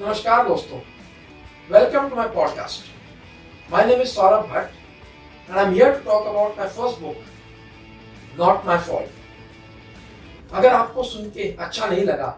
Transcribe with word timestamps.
नमस्कार 0.00 0.48
दोस्तों 0.48 0.78
welcome 1.70 2.08
to 2.08 2.16
my 2.16 2.28
podcast 2.28 3.72
my 3.72 3.84
name 3.86 4.00
is 4.02 4.08
Saurabh 4.08 4.46
Bhatt 4.46 5.50
and 5.50 5.58
I 5.58 5.64
am 5.64 5.72
here 5.72 5.92
to 5.92 6.04
talk 6.04 6.26
about 6.26 6.56
my 6.58 6.68
first 6.68 7.00
book 7.00 8.40
not 8.40 8.66
my 8.66 8.78
fault 8.78 10.52
अगर 10.52 10.72
आपको 10.72 11.02
सुन 11.02 11.28
के 11.30 11.48
अच्छा 11.56 11.86
नहीं 11.86 12.04
लगा 12.04 12.30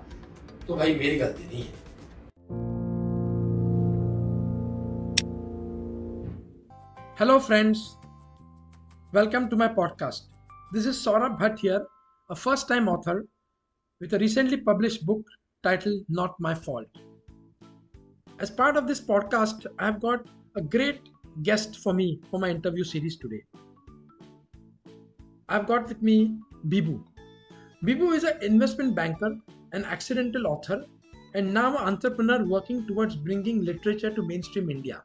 तो 0.69 0.77
भाई 0.77 0.95
मेरी 0.95 1.17
गलती 1.17 1.45
नहीं 1.45 1.63
है। 1.63 1.75
Hello 7.21 7.39
friends 7.39 7.89
welcome 9.15 9.49
to 9.49 9.57
my 9.57 9.69
podcast 9.69 10.31
this 10.75 10.87
is 10.87 10.97
Saurabh 10.97 11.39
Bhatt 11.41 11.59
here 11.59 11.87
a 12.31 12.35
first 12.35 12.69
time 12.69 12.89
author 12.89 13.25
with 14.01 14.15
recently 14.15 14.57
publish 14.57 15.01
book 15.05 15.25
title 15.65 16.01
not 16.11 16.35
my 16.41 16.55
fault 16.55 17.07
As 18.40 18.50
part 18.50 18.78
of 18.78 18.88
this 18.88 19.00
podcast, 19.00 19.66
I 19.80 19.86
have 19.86 20.02
got 20.02 20.26
a 20.56 20.62
great 20.62 21.10
guest 21.44 21.80
for 21.80 21.94
me 21.94 22.20
for 22.30 22.40
my 22.40 22.50
interview 22.50 22.84
series 22.84 23.18
today. 23.18 23.44
I've 25.50 25.68
got 25.68 25.88
with 25.88 26.02
me 26.02 26.38
Bibu. 26.68 27.04
Bibu 27.86 28.14
is 28.16 28.24
an 28.24 28.42
investment 28.42 28.96
banker, 28.96 29.38
an 29.74 29.86
accidental 29.86 30.48
author, 30.48 30.86
and 31.34 31.54
now 31.54 31.78
an 31.78 31.84
entrepreneur 31.94 32.44
working 32.46 32.86
towards 32.88 33.16
bringing 33.16 33.64
literature 33.64 34.14
to 34.14 34.28
mainstream 34.28 34.70
India. 34.70 35.04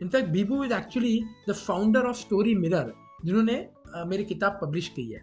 In 0.00 0.10
fact, 0.10 0.32
Bibu 0.32 0.66
is 0.66 0.72
actually 0.72 1.24
the 1.46 1.54
founder 1.54 2.06
of 2.06 2.16
Story 2.16 2.54
Mirror, 2.54 2.92
जिन्होंने 3.24 3.56
uh, 3.96 4.06
मेरी 4.06 4.24
किताब 4.24 4.58
publish 4.62 4.88
की 4.96 5.04
है 5.12 5.22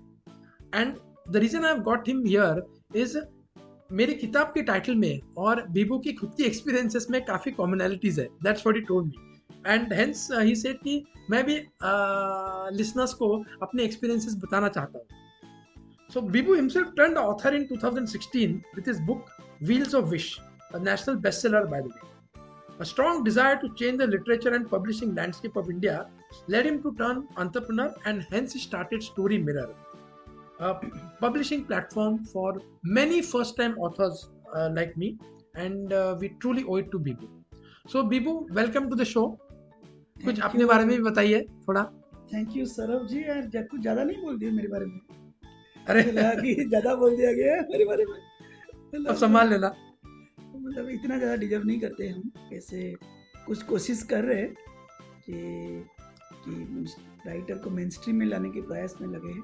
and 0.76 0.96
the 1.32 1.38
reason 1.44 1.66
I 1.66 1.74
have 1.74 1.82
got 1.84 2.08
him 2.08 2.24
here 2.26 2.64
is 3.02 3.18
मेरी 3.91 4.15
किताब 4.15 4.47
के 4.55 4.63
title 4.63 4.95
में 4.95 5.21
और 5.39 5.61
बीबू 5.73 5.99
की 5.99 6.13
खुद 6.13 6.33
की 6.37 6.45
एक्सपीरियंसेस 6.45 7.07
में 7.11 7.25
काफ़ी 7.25 7.53
कॉमनैलिटीज 7.53 8.19
है। 8.21 8.27
That's 8.43 8.67
what 8.67 8.77
he 8.77 8.83
told 8.89 9.07
me 9.07 9.73
and 9.73 9.93
hence 9.93 10.29
he 10.33 10.55
said 10.55 10.77
कि 10.79 11.05
मैं 11.31 11.45
भी 11.45 11.55
लिसनर्स 12.79 13.15
को 13.15 13.29
अपने 13.63 13.85
एक्सपीरियंसेस 13.85 14.35
बताना 14.43 14.69
चाहता 14.69 14.99
हूँ। 14.99 16.11
So 16.11 16.21
Bibu 16.21 16.55
himself 16.55 16.93
turned 16.97 17.19
author 17.19 17.55
in 17.55 17.67
2016 17.73 18.55
with 18.77 18.89
his 18.89 19.01
book 19.07 19.25
wheels 19.63 19.95
of 19.95 20.05
wish 20.11 20.37
a 20.75 20.79
national 20.81 21.17
best 21.27 21.43
seller 21.43 21.67
by 21.67 21.81
the 21.81 21.85
way 21.87 22.77
a 22.81 22.85
strong 22.85 23.25
desire 23.25 23.57
to 23.57 23.69
change 23.69 23.99
the 23.99 24.09
literature 24.11 24.55
and 24.55 24.69
publishing 24.69 25.19
landscape 25.19 25.59
of 25.59 25.71
India 25.71 25.99
led 26.51 26.67
him 26.67 26.79
to 26.79 26.91
turn 27.01 27.27
entrepreneur 27.41 27.95
and 28.07 28.23
hence 28.33 28.55
he 28.55 28.61
started 28.61 29.03
Story 29.03 29.39
Mirror 29.43 29.75
a 30.61 30.75
publishing 31.21 31.65
platform 31.65 32.25
for 32.25 32.61
many 32.83 33.23
first 33.23 33.57
time 33.57 33.77
authors 33.79 34.29
uh, 34.57 34.69
like 34.73 34.97
me 34.97 35.17
and 35.55 35.93
uh, 35.93 36.17
we 36.21 36.31
truly 36.41 36.65
owe 36.65 36.77
it 36.77 36.91
to 36.91 36.99
Bibu. 36.99 37.29
So 37.87 38.05
Bibu, 38.05 38.51
welcome 38.53 38.91
to 38.91 38.97
the 38.97 39.05
show. 39.05 39.27
कुछ 40.25 40.41
अपने 40.41 40.65
बारे 40.65 40.85
में 40.85 40.97
भी 40.97 41.03
बताइए 41.03 41.41
थोड़ा। 41.69 41.83
Thank 42.33 42.57
you 42.57 42.65
Saurabh 42.67 43.07
ji 43.09 43.23
यार 43.23 43.67
कुछ 43.67 43.81
ज़्यादा 43.81 44.05
नहीं 44.05 44.23
बोल 44.23 44.39
दिया 44.39 44.53
मेरे 44.53 44.69
बारे 44.69 44.87
में। 44.87 45.01
अरे। 45.89 46.03
ज़्यादा 46.65 46.95
बोल 46.95 47.17
दिया 47.17 47.33
गया 47.33 47.55
है 47.55 47.61
मेरे 47.71 47.85
बारे 47.85 48.05
में। 48.05 49.05
अब 49.05 49.15
संभाल 49.17 49.51
लेना। 49.51 49.69
मतलब 50.57 50.89
इतना 50.91 51.19
ज़्यादा 51.19 51.37
डिजर्व 51.37 51.67
नहीं 51.67 51.81
करते 51.81 52.09
हम 52.09 52.31
ऐसे 52.55 52.93
कुछ 53.47 53.63
कोशिश 53.63 54.03
कर 54.11 54.25
रहे 54.25 54.41
हैं 54.41 54.55
कि 55.29 55.85
कि 56.45 56.85
राइटर 57.27 57.59
को 57.65 57.71
मेन 57.71 57.91
स्ट्रीम 57.91 58.17
में 58.17 58.27
लाने 58.27 58.51
के 58.51 58.61
प्रयास 58.69 58.95
में 59.01 59.09
लगे 59.09 59.33
हैं। 59.33 59.43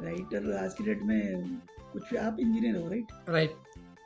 राइटर 0.00 0.52
आज 0.56 0.74
की 0.74 0.84
डेट 0.84 1.02
में 1.02 1.58
कुछ 1.92 2.02
भी 2.10 2.16
आप 2.16 2.36
इंजीनियर 2.40 2.76
हो 2.76 2.88
राइट 2.88 3.12
राइट 3.28 3.54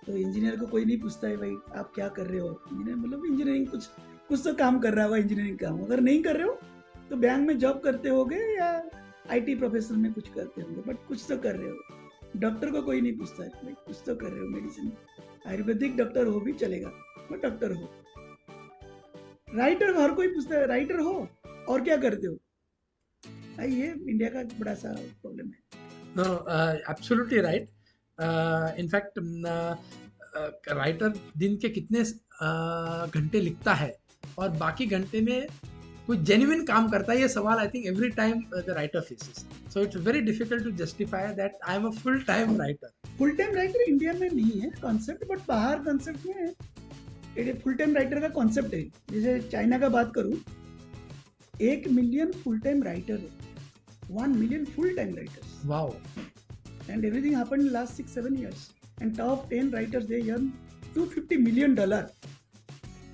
तो 0.07 0.17
इंजीनियर 0.17 0.57
को 0.57 0.67
कोई 0.67 0.85
नहीं 0.85 1.01
पूछता 1.01 1.29
है 1.29 1.37
भाई 1.37 1.55
आप 1.77 1.93
क्या 1.95 2.09
कर 2.09 2.27
रहे 2.27 2.41
हो? 2.41 2.49
इंजीनियर 2.73 2.97
मतलब 2.97 3.25
इंजीनियरिंग 3.25 3.67
कुछ 3.67 3.87
कुछ 4.29 4.41
तो 4.45 4.55
काम 4.55 4.79
कर 4.81 4.95
रहा 4.95 5.05
होगा 5.05 5.17
इंजीनियरिंग 5.17 5.59
काम। 5.59 5.83
अगर 5.83 6.01
नहीं 6.01 6.23
कर 6.23 6.37
रहे 6.37 6.47
हो 6.47 6.59
तो 7.11 7.17
बैंक 7.17 7.47
में 7.49 7.59
जॉब 7.59 7.81
करते 7.85 8.09
होगे 8.09 8.37
या 8.55 8.69
आईटी 9.31 9.55
प्रोफेशन 9.55 9.99
में 9.99 10.13
कुछ 10.13 10.29
करते 10.29 10.63
होंगे 10.63 10.83
बट 10.83 11.07
कुछ 11.09 11.25
तो 11.29 11.37
कर 11.39 11.57
रहे 11.57 11.71
हो। 11.71 11.77
डॉक्टर 12.37 12.71
को 12.71 12.83
कोई 12.83 13.01
नहीं 13.01 13.17
पूछता 13.19 13.45
है 13.45 13.51
भाई 13.65 13.73
कुछ 13.87 14.03
तो 14.07 14.15
कर 14.17 14.31
रहे 14.31 14.41
हो 14.41 14.49
मेडिसिन 14.49 14.93
आयुर्वेदिक 15.47 15.97
डॉक्टर 15.97 16.27
हो 16.27 16.41
भी 16.41 16.53
चलेगा 16.55 16.91
बट 17.31 17.43
डॉक्टर 17.43 17.73
हो। 17.73 17.89
राइटर 19.55 19.97
हर 19.97 20.15
कोई 20.15 20.29
पूछता 20.29 20.55
है 20.55 20.67
राइटर 20.67 21.01
हो? 21.01 21.29
और 21.69 21.83
क्या 21.85 21.97
करते 21.97 22.27
हो? 22.27 22.35
भाई 23.57 23.71
ये 23.71 23.87
इंडिया 23.87 24.29
का 24.31 24.43
बड़ा 24.59 24.75
सा 24.75 24.93
प्रॉब्लम 25.23 25.47
है। 25.47 25.78
No 26.17 26.45
uh, 26.47 26.77
absolutely 26.89 27.41
right. 27.41 27.69
Uh, 28.19 28.73
in 28.77 28.89
fact 28.89 29.19
writer 30.69 31.13
दिन 31.39 31.57
के 31.63 31.69
कितने 31.69 32.03
घंटे 33.21 33.41
लिखता 33.41 33.73
है 33.75 33.93
और 34.39 34.49
बाकी 34.59 34.87
घंटे 34.87 35.21
में 35.21 35.47
कोई 36.07 36.17
जेन्युइन 36.29 36.65
काम 36.67 36.89
करता 36.91 37.13
है 37.13 37.21
ये 37.21 37.29
सवाल 37.29 37.59
I 37.59 37.69
think 37.69 37.87
every 37.87 38.09
time 38.19 38.43
the 38.53 38.75
writer 38.77 39.01
faces 39.09 39.45
so 39.75 39.83
it's 39.83 39.97
very 40.07 40.21
difficult 40.29 40.65
to 40.65 40.71
justify 40.83 41.33
that 41.41 41.59
I 41.69 41.77
am 41.77 41.87
a 41.87 41.91
full 42.03 42.21
time 42.29 42.57
writer 42.61 43.11
full 43.19 43.31
time 43.37 43.55
writer 43.55 43.83
India 43.89 44.13
में 44.21 44.29
नहीं 44.31 44.61
है 44.61 44.71
कॉन्सेप्ट 44.83 45.25
बट 45.31 45.47
बाहर 45.49 45.83
कॉन्सेप्ट 45.85 46.27
में 46.27 47.53
फुल 47.65 47.75
टाइम 47.75 47.95
राइटर 47.97 48.21
का 48.21 48.29
कॉन्सेप्ट 48.39 48.75
है 48.75 48.83
जैसे 49.13 49.41
China 49.49 49.79
का 49.79 49.89
बात 49.99 50.13
करूँ 50.15 50.41
एक 51.73 51.89
मिलियन 51.91 52.33
फुल 52.45 52.59
टाइम 52.61 52.83
राइटर 52.83 53.15
है। 53.15 53.48
1 54.09 54.39
million 54.39 54.65
full-time 54.67 55.15
writers. 55.15 55.55
Wow. 55.65 55.95
And 56.89 57.05
everything 57.05 57.33
happened 57.35 57.67
in 57.67 57.73
last 57.73 57.97
six, 57.97 58.13
seven 58.13 58.37
years. 58.37 58.71
And 59.01 59.17
top 59.17 59.51
10 59.51 59.71
writers, 59.71 60.07
they 60.07 60.31
earn 60.31 60.53
250 60.95 61.37
million 61.39 61.75
dollar. 61.75 62.07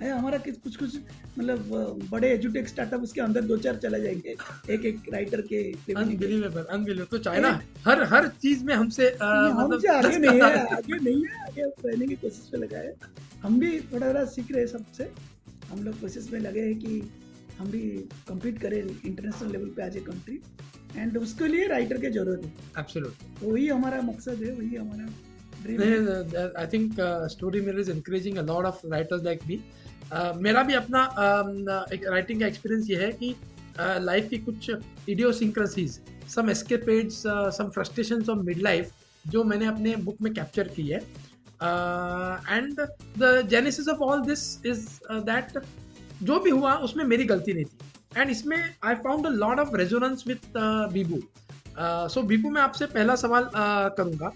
है 0.00 0.10
हमारा 0.10 0.38
किस 0.44 0.56
कुछ 0.59 0.77
कुछ 0.77 0.97
मतलब 1.38 2.09
बड़े 2.10 2.28
एजुटेक 2.28 2.69
स्टार्टअप 2.69 3.03
उसके 3.03 3.21
अंदर 3.21 3.43
दो 3.50 3.56
चार 3.66 3.77
चला 3.82 3.99
जाएँगे 3.99 4.34
एक 4.75 4.84
एक 4.84 5.03
राइटर 5.12 5.41
के 5.53 5.60
अनबिलीवेबल 5.94 6.62
अनबिलीवेबल 6.62 7.05
तो 7.11 7.19
चाइना 7.26 7.50
हर 7.87 8.03
हर 8.12 8.28
चीज़ 8.43 8.65
में 8.65 8.75
हमसे 8.75 9.11
मतलब 9.22 9.87
आगे 9.94 10.19
नहीं 10.19 10.41
है 10.41 10.66
आगे 10.76 10.99
नहीं 11.05 11.22
है 11.25 11.43
आगे 11.47 11.62
रहने 11.62 12.06
की 12.06 12.16
कोशिश 12.25 12.50
में 12.55 12.61
लगा 12.61 12.78
है 12.78 12.94
हम 13.43 13.59
भी 13.61 13.78
थोड़ा 13.93 14.06
थोड़ा 14.09 14.25
सीख 14.34 14.53
रहे 14.53 14.61
हैं 14.61 14.72
सबसे 14.72 15.11
हम 15.71 15.84
लोग 15.84 16.00
कोशिश 16.00 16.31
में 16.32 16.41
लगे 16.41 16.66
हैं 16.66 16.78
कि 16.81 17.00
हम 17.59 17.71
भी 17.71 17.82
कम्पीट 18.28 18.59
करें 18.61 18.78
इंटरनेशनल 18.78 19.53
लेवल 19.53 19.69
पे 19.76 19.82
आज 19.82 19.97
ए 19.97 20.00
कंट्री 20.11 20.41
एंड 20.97 21.16
उसके 21.19 21.49
लिए 21.49 21.66
राइटर 21.69 21.99
की 22.00 22.10
ज़रूरत 22.10 22.44
है। 22.44 22.53
एब्सोल्युटली 22.78 23.50
वही 23.50 23.66
हमारा 23.69 24.00
मकसद 24.03 24.43
है 24.43 24.53
वही 24.55 24.77
हमारा 24.77 25.06
I 26.60 26.66
think 26.72 26.97
Story 27.32 27.60
Mirror 27.60 27.81
is 27.81 27.91
encouraging 27.91 28.37
a 28.38 28.43
lot 28.43 28.65
of 28.66 28.87
writers 28.87 29.25
like 29.25 29.41
me 29.49 29.60
मेरा 30.43 30.62
भी 30.62 30.75
अपना 30.75 31.00
uh, 31.09 31.93
एक 31.93 32.06
राइटिंग 32.06 32.41
का 32.41 32.47
एक्सपीरियंस 32.47 32.91
ये 32.91 32.97
है 32.97 33.10
कि 33.12 33.34
लाइफ 33.81 34.25
uh, 34.25 34.31
की 34.31 34.38
कुछ 34.38 34.71
idiosyncrasies 35.09 36.00
some 36.34 36.50
escapades 36.50 37.22
some 37.56 37.71
frustrations 37.75 38.28
of 38.28 38.38
mid 38.47 38.59
life 38.62 38.91
जो 39.25 39.44
मैंने 39.44 39.66
अपने 39.66 39.97
बुक 40.06 40.21
में 40.22 40.32
कैप्चर 40.34 40.69
की 40.76 40.87
है। 40.88 40.99
And 42.50 42.81
the 43.19 43.47
genesis 43.50 43.88
of 43.88 43.99
all 44.03 44.21
this 44.22 44.44
is 44.66 44.87
that 45.31 45.59
जो 46.22 46.38
भी 46.41 46.50
हुआ 46.50 46.75
उसमें 46.87 47.05
मेरी 47.05 47.25
गलती 47.25 47.53
नहीं 47.53 47.65
थी। 47.65 47.93
एंड 48.16 48.30
इसमें 48.30 48.75
I 48.84 48.94
found 48.94 49.26
a 49.26 49.30
lot 49.30 49.58
of 49.58 49.76
resonance 49.76 50.25
with 50.26 50.52
Bibu 50.92 51.20
so 52.08 52.22
Bibu 52.22 52.50
मैं 52.50 52.62
आपसे 52.62 52.86
पहला 52.86 53.14
सवाल 53.14 53.44
uh, 53.44 53.97
करूँगा 53.97 54.32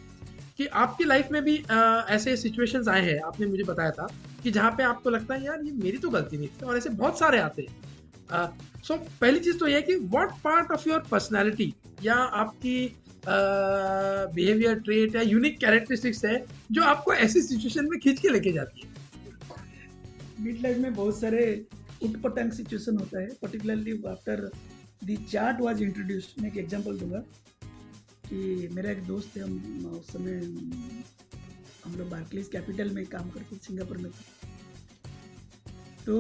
कि 0.57 0.67
आपकी 0.67 1.05
लाइफ 1.05 1.29
में 1.33 1.43
भी 1.43 1.59
uh, 1.59 2.09
ऐसे 2.09 2.37
सिचुएशंस 2.37 2.89
आए 2.89 3.01
हैं 3.01 3.21
आपने 3.21 3.47
मुझे 3.47 3.63
बताया 3.63 3.91
था 3.91 4.09
कि 4.43 4.51
जहाँ 4.51 4.71
पे 4.71 4.83
आपको 4.83 5.11
लगता 5.11 5.35
है 5.35 5.45
यार 5.45 5.61
ये 5.65 5.73
मेरी 5.73 5.99
तो 5.99 6.11
गलती 6.11 6.37
नहीं 6.37 6.49
थी 6.49 6.67
और 6.67 6.77
ऐसे 6.77 6.89
बहुत 6.89 7.19
सारे 7.19 7.39
आते 7.39 7.63
हैं। 7.63 8.59
सो 8.85 8.95
uh, 8.95 9.01
so, 9.01 9.07
पहली 9.21 9.41
चीज़ 9.41 9.59
तो 9.59 9.67
ये 9.67 9.75
है 9.75 9.83
कि 9.83 9.97
what 9.97 10.31
part 10.31 10.73
of 10.73 10.89
your 10.89 10.99
personality 10.99 11.75
या 12.03 12.15
आपकी 12.15 12.97
बिहेवियर 14.35 14.79
uh, 14.79 14.85
ट्रेट 14.85 15.15
या 15.15 15.23
यूनिक 15.23 15.59
कैरेक्टरिस्टिक्स 15.59 16.25
है 16.25 16.47
जो 16.73 16.83
आपको 16.83 17.15
ऐसी 17.15 17.43
सिचुएशन 17.43 17.89
में 17.89 18.01
खींच 18.01 18.21
के 18.21 18.29
लेके 18.29 18.53
जाती 18.53 18.81
है? 18.81 18.99
मिड 20.41 20.63
लाइफ 20.63 20.79
में 20.79 20.95
बहुत 20.95 21.21
सारे 21.21 21.67
उटपटांग 22.03 22.51
सिचुएशन 22.53 22.99
होता 22.99 23.21
है। 23.21 23.29
Particularly 23.43 23.93
after 24.09 24.51
the 25.05 25.17
chart 25.25 25.61
was 25.61 25.83
introduced 25.83 26.43
मैं 26.43 26.51
एक 26.51 26.57
एग्जांपल 26.59 26.99
दूँगा 26.99 27.19
कि 28.25 28.69
मेरा 28.73 28.91
एक 28.91 29.03
दोस्त 29.05 29.37
है, 29.37 29.43
हम, 29.43 29.87
उस 29.99 30.13
समय 30.13 30.41
हम 31.85 31.95
लोग 31.99 32.09
बार्कलीज 32.11 32.49
कैपिटल 32.49 32.91
में 32.91 33.05
काम 33.07 33.31
करते 33.31 33.57
सिंगापुर 33.57 33.97
में 33.99 34.11
तो 36.07 36.17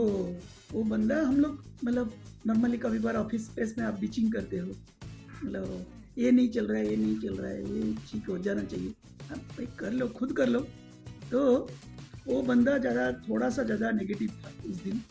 वो 0.72 0.82
बंदा 0.84 1.20
हम 1.22 1.36
लोग 1.40 1.62
मतलब 1.84 2.12
नॉर्मली 2.46 2.78
कभी 2.78 2.98
बार 2.98 3.16
ऑफ़िस 3.16 3.44
स्पेस 3.46 3.74
में 3.78 3.84
आप 3.86 3.98
बीचिंग 4.00 4.32
करते 4.32 4.58
हो। 4.58 4.66
मतलब 4.66 5.86
ये 6.18 6.30
नहीं 6.30 6.48
चल 6.48 6.66
रहा 6.66 6.78
है, 6.78 6.90
ये 6.90 6.96
नहीं 6.96 7.18
चल 7.20 7.36
रहा 7.36 7.50
है, 7.50 7.62
ये 7.74 7.94
ठीक 8.10 8.28
हो, 8.28 8.38
जाना 8.38 8.62
चाहिए। 8.62 8.94
आप 9.32 9.38
भाई 9.38 9.66
कर 9.78 9.92
लो, 9.92 10.08
खुद 10.08 10.32
कर 10.32 10.48
लो। 10.48 10.60
तो 11.30 11.68
वो 12.26 12.40
बंदा 12.42 12.76
ज़्यादा, 12.78 13.10
थोड़ा 13.28 13.50
सा 13.50 13.62
ज़्यादा 13.62 13.90
नेगेटिव 13.90 14.30
था 14.44 14.52
उस 14.70 14.82
दिन। 14.82 15.02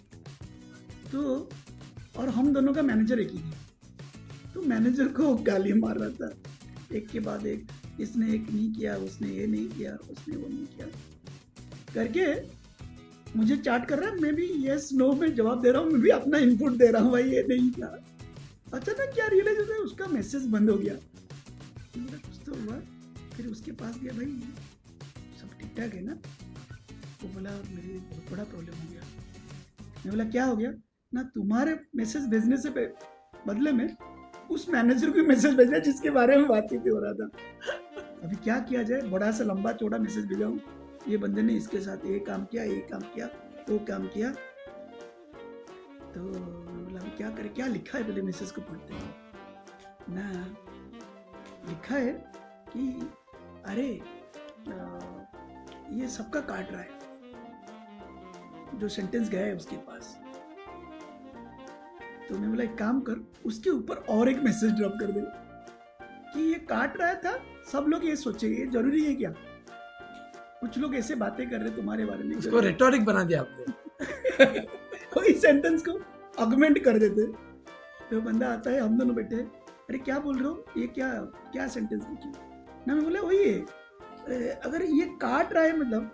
तो 1.11 1.49
और 2.17 2.29
हम 2.29 2.53
दोनों 2.53 2.73
का 2.73 2.81
मैनेजर 2.81 3.19
एक 3.19 3.31
ही 3.31 3.37
है। 3.37 3.53
तो 4.53 4.61
मैनेजर 4.61 5.07
को 5.07 5.35
गाली 5.35 5.73
मार 5.73 5.97
रहा 5.97 6.09
था। 6.09 6.37
एक 6.95 7.07
के 7.07 7.19
बाद 7.19 7.45
एक, 7.45 7.67
इसने 7.99 8.33
एक 8.33 8.49
नहीं 8.51 8.73
किया, 8.73 8.95
उसने 8.95 9.27
ये 9.27 9.47
नहीं 9.47 9.69
किया, 9.69 9.95
उसने 9.95 10.35
वो 10.35 10.47
नहीं 10.47 10.65
किया। 10.65 10.87
करके 11.93 12.57
मुझे 13.37 13.57
चार्ट 13.57 13.85
कर 13.85 13.99
रहा 13.99 14.09
है, 14.09 14.19
मैं 14.19 14.35
भी 14.35 14.67
यस 14.67 14.89
नो 14.93 15.11
में 15.11 15.35
जवाब 15.35 15.61
दे 15.61 15.71
रहा 15.71 15.81
हूँ, 15.81 15.91
मैं 15.91 16.01
भी 16.01 16.09
अपना 16.09 16.37
इनपुट 16.37 16.71
दे 16.71 16.91
रहा 16.91 17.01
हूँ, 17.01 17.11
भाई, 17.11 17.23
ये 17.23 17.45
नहीं 17.49 17.71
था। 17.71 18.03
अचानक 18.73 19.11
क्या 19.13 19.27
रियलाइज़ 19.27 19.59
होता 19.59 19.73
है 19.73 19.79
उसका 19.79 20.07
मैसेज 20.07 20.45
बंद 20.45 20.69
हो 20.69 20.77
गया। 20.77 20.93
मेरा 21.97 22.17
कुछ 22.17 22.39
तो 22.45 22.53
हुआ। 22.53 22.79
फिर 23.33 23.47
उसके 23.47 23.71
पास 23.71 23.99
गया, 24.03 24.13
भाई, 24.13 24.25
सब 25.41 25.59
ठीक 25.59 25.77
ठाक 25.77 25.93
है 25.93 26.05
ना? 26.05 26.13
वो 27.23 27.29
बोला, 27.29 27.51
मेरी 27.51 27.99
बहुत 27.99 28.31
बड़ा 28.31 28.43
प्रॉब्लम 28.43 28.73
हो 28.73 28.91
गया। 28.91 29.01
मैं 30.05 30.09
बोला, 30.09 30.23
क्या 30.23 30.45
हो 30.45 30.55
गया? 30.55 30.71
ना 31.13 31.23
तुम्हारे 31.35 31.79
मैसेज 31.95 32.27
भेजने 32.27 32.57
से 32.57 32.69
बदले 33.47 33.71
में 33.71 33.95
उस 34.51 34.69
मैनेजर 34.69 35.09
को 35.09 35.23
मैसेज 35.23 35.55
भेजना 35.55 35.79
जिसके 35.79 36.09
बारे 36.09 36.37
में 36.37 36.47
बातचीत 36.47 36.81
हो 36.81 36.99
रहा 36.99 37.13
था। 37.13 37.25
अभी 38.23 38.35
क्या 38.35 38.59
किया 38.59 38.83
जाए? 38.83 39.01
बड़ा 39.01 39.31
सा 39.31 39.43
लंबा 39.43 39.71
चौड़ा 39.71 39.97
मैसेज 39.97 40.25
भेजाऊं 40.25 40.57
ये 41.07 41.17
बंदे 41.17 41.41
ने 41.41 41.53
इसके 41.53 41.79
साथ 41.81 42.05
ये 42.05 42.19
काम 42.19 42.45
किया, 42.45 42.63
ये 42.63 42.79
काम 42.91 43.01
किया, 43.01 43.25
वो 43.69 43.77
काम 43.79 44.07
किया। 44.07 44.31
तो 46.13 46.21
मैं 46.21 46.83
बोला 46.85 46.99
अभी 46.99 47.09
क्या 47.09 47.29
करें? 47.29 47.53
क्या 47.53 47.67
लिखा 47.67 47.97
है? 47.97 48.03
पहले 48.03 48.21
मैसेज 48.21 48.51
को 48.51 48.61
पढ़ते 48.61 48.93
हैं। 48.93 49.15
ना, 50.09 50.45
लिखा 51.69 51.95
है 51.95 52.13
कि, 52.69 53.09
अरे 53.65 53.87
ये 55.93 56.07
सबका 56.09 56.39
काट 56.41 56.71
रहा 56.71 56.81
है। 56.81 56.89
जो 58.75 58.87
सेंटेंस 58.87 59.29
गया 59.29 59.45
है 59.45 59.55
उसके 59.55 59.75
पास। 59.77 60.17
तो 62.29 62.37
मैं 62.37 62.49
बोला 62.49 62.63
एक 62.63 62.77
काम 62.77 62.99
कर 63.01 63.25
उसके 63.45 63.69
ऊपर 63.69 63.95
और 64.09 64.29
एक 64.29 64.39
मैसेज 64.43 64.71
ड्रॉप 64.71 64.93
कर 64.99 65.11
दे 65.11 65.21
कि 66.33 66.41
ये 66.41 66.59
काट 66.69 66.97
रहा 66.97 67.13
था 67.13 67.39
सब 67.71 67.85
लोग 67.87 68.05
ये 68.05 68.15
सोचेंगे 68.15 68.57
ये 68.59 68.65
ज़रूरी 68.65 69.03
है 69.05 69.13
क्या? 69.15 69.33
कुछ 70.59 70.77
लोग 70.77 70.95
ऐसे 70.95 71.15
बातें 71.15 71.49
कर 71.49 71.57
रहे 71.57 71.71
तुम्हारे 71.75 72.05
बारे 72.05 72.23
में 72.23 72.35
उसको 72.35 72.59
रेटोरिक 72.59 73.05
बना 73.05 73.23
दिया 73.23 73.39
आपने। 73.41 74.49
कोई 75.13 75.33
सेंटेंस 75.33 75.83
को 75.89 75.91
अगमेंट 76.39 76.83
कर 76.83 76.97
देते। 76.99 77.25
तो 78.09 78.21
बंदा 78.21 78.47
आता 78.47 78.71
है 78.71 78.79
हम 78.79 78.97
दोनों 78.97 79.15
बैठे 79.15 79.35
अरे 79.35 79.97
क्या 79.97 80.19
बोल 80.19 80.37
रहे 80.39 80.47
हो? 80.47 80.65
ये 80.77 80.87
क्या 80.87 81.09
क्या 81.51 81.67
सेंटेंस 81.67 82.05
लिखी 82.09 82.29
ना 82.87 82.95
मैं 82.95 83.03
बोला 83.03 83.21
वही 83.21 83.49
है 83.49 84.49
अगर 84.51 84.81
ये 84.81 85.05
काट 85.21 85.53
रहा 85.53 85.63
है 85.63 85.77
मतलब 85.79 86.11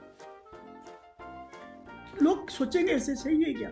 लोग 2.22 2.50
सोचेंगे 2.50 2.94
ऐसे 2.94 3.16
सही 3.16 3.44
है 3.44 3.54
क्या? 3.54 3.70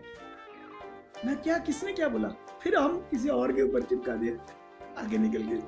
ना 1.26 1.34
क्या 1.36 1.58
किसने 1.60 1.94
क्या 1.94 2.08
बोला? 2.10 2.30
फिर 2.62 2.76
हम 2.76 2.98
किसी 3.12 3.30
और 3.30 3.52
के 3.52 3.62
ऊपर 3.62 3.82
चिपका 3.84 4.16
दिए। 4.16 4.38
आगे 4.98 5.18
निकल 5.18 5.42
गए। 5.44 5.62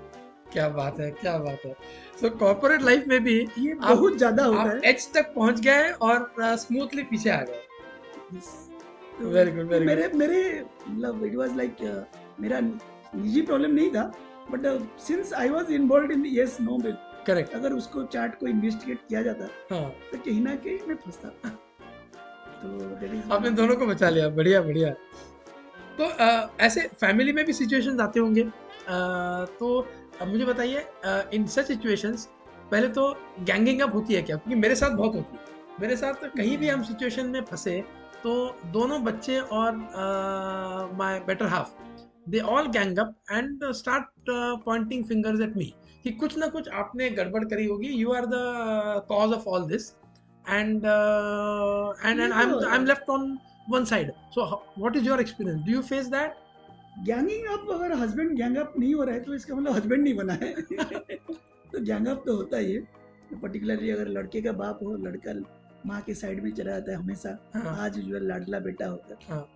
क्या 0.54 0.68
बात 0.70 1.00
है 1.00 1.10
क्या 1.12 1.38
बात 1.38 1.66
है। 1.66 1.74
सो 2.22 2.30
कॉर्पोरेट 2.38 2.82
लाइफ 2.82 3.08
में 3.08 3.24
भी 3.24 3.40
ये 3.60 3.74
बहुत 3.74 4.18
ज़्यादा 4.18 4.46
होता 4.46 4.70
है। 4.70 4.80
एच 4.86 5.10
तक 5.14 5.34
पहुँच 5.36 5.60
गए 5.60 5.90
और 6.02 6.34
स्मूथली 6.40 7.04
पीछे 7.04 7.30
आ 7.30 7.42
गए। 7.42 7.62
Very 9.24 9.52
good, 9.56 9.68
very 9.70 9.86
मेरे 9.86 10.08
मेरे 10.16 10.40
मतलब 10.88 11.24
इट 11.26 11.36
वाज 11.36 11.56
लाइक 11.58 11.82
मेरा 12.40 12.60
निजी 12.60 13.42
प्रॉब्लम 13.42 13.72
नहीं 13.72 13.90
था 13.90 14.04
but 14.52 14.66
since 15.00 15.34
I 15.34 15.50
was 15.50 15.72
involve 15.72 16.12
in 16.12 16.24
yes 16.28 16.58
no 16.62 16.78
bill 16.78 16.96
correct 17.28 17.54
अगर 17.56 17.74
उसको 17.74 18.04
चार्ट 18.14 18.40
को 18.40 18.48
इन्वेस्टिगेट 18.48 19.00
किया 19.10 19.22
जाता 19.22 19.50
हाँ। 19.72 19.90
तो 20.12 20.18
कहीं 20.18 20.42
ना 20.42 20.56
कहीं 20.56 20.80
मैं 20.88 20.96
फंसता। 20.96 21.30
तो 22.64 23.34
आपने 23.36 23.50
दोनों 23.52 23.76
को 23.76 23.86
बचा 23.86 24.10
लिया। 24.10 24.30
बढ़िया 24.30 24.62
बढ़िया। 24.62 24.94
तो 25.98 26.04
अ, 26.06 26.50
ऐसे 26.62 26.82
फैमिली 27.02 27.34
में 27.34 27.44
भी 27.46 27.54
सिचुएशंस 27.54 28.00
आते 28.02 28.20
होंगे। 28.20 28.44
तो 29.60 29.80
अब 30.22 30.28
मुझे 30.28 30.46
बताइए 30.46 30.86
इन 31.34 31.46
सच 31.48 31.68
सिचुएशंस 31.68 32.28
पहले 32.72 32.88
तो 32.90 33.10
गैंगिंग 33.42 33.82
अप 33.82 33.94
होती 33.94 34.14
है 34.14 34.22
क्या? 34.22 34.36
क्योंकि 34.38 34.60
मेरे 34.62 34.76
साथ 34.76 34.92
बहुत 34.92 35.16
होती 35.16 35.38
है। 35.38 35.52
मेरे 35.82 35.96
साथ 35.98 36.26
कहीं 36.38 36.58
भी 36.58 36.70
हम 36.70 36.84
सिचुएशन 36.84 37.30
में 37.30 37.42
फंसे 37.46 37.80
तो 38.24 38.34
दोनों 38.74 39.04
बच्चे 39.04 39.40
और 39.40 39.76
my 40.98 41.20
better 41.28 41.46
half 41.46 41.72
they 42.30 42.40
all 42.56 42.68
gang 42.72 42.98
up 43.00 43.16
and 43.32 43.64
start 43.74 44.06
pointing 44.66 45.04
fingers 45.06 45.42
at 45.42 45.58
me 45.58 45.74
कि 46.04 46.12
कुछ 46.12 46.38
ना 46.38 46.48
कुछ 46.48 46.70
आपने 46.82 47.10
गड़बड़ 47.12 47.44
करी 47.46 47.66
होगी। 47.66 47.88
You 48.02 48.12
are 48.14 48.26
the 48.26 49.06
cause 49.10 49.34
of 49.34 49.48
all 49.50 49.68
this 49.68 49.90
and 50.50 50.86
and 50.86 52.20
and 52.20 52.34
I 52.34 52.44
am 52.44 52.56
I 52.66 52.78
am 52.78 52.86
left 52.86 53.10
on 53.10 53.38
one 53.68 53.86
side. 53.86 54.12
So 54.32 54.46
how, 54.46 54.62
what 54.76 54.96
is 54.96 55.04
your 55.04 55.20
experience? 55.20 55.64
Do 55.66 55.72
you 55.72 55.84
face 55.84 56.10
that? 56.10 56.40
Ganging 57.06 57.46
up 57.50 57.70
अगर 57.74 57.92
husband 57.98 58.36
gang 58.38 58.58
up 58.58 58.74
नहीं 58.80 58.94
हो 58.96 59.04
रहा 59.04 59.16
है 59.16 59.22
तो 59.24 59.34
इसका 59.34 59.56
मतलब 59.56 59.76
husband 59.76 60.04
नहीं 60.04 60.16
बना 60.16 60.34
है। 60.34 60.54
तो 61.72 61.80
गैंग 61.86 62.08
अप 62.08 62.24
तो 62.26 62.36
होता 62.36 62.58
ही 62.58 62.74
है। 62.74 62.82
पर्टिकुलरली 63.42 63.90
अगर 63.90 64.08
लड़के 64.08 64.42
का 64.42 64.52
बाप 64.52 64.80
हो 64.84 64.96
लड़का 65.06 65.34
माँ 65.86 66.02
के 66.02 66.14
साइड 66.14 66.44
में 66.44 66.52
चला 66.52 66.72
जाता 66.72 66.92
है 66.92 66.98
हमेशा 66.98 67.38
हाँ, 67.56 67.76
आज 67.86 67.98
जो 68.00 68.20
लाडला 68.20 68.60
बेटा 68.60 68.88
होता 68.88 69.14
है। 69.14 69.28
हाँ। 69.30 69.48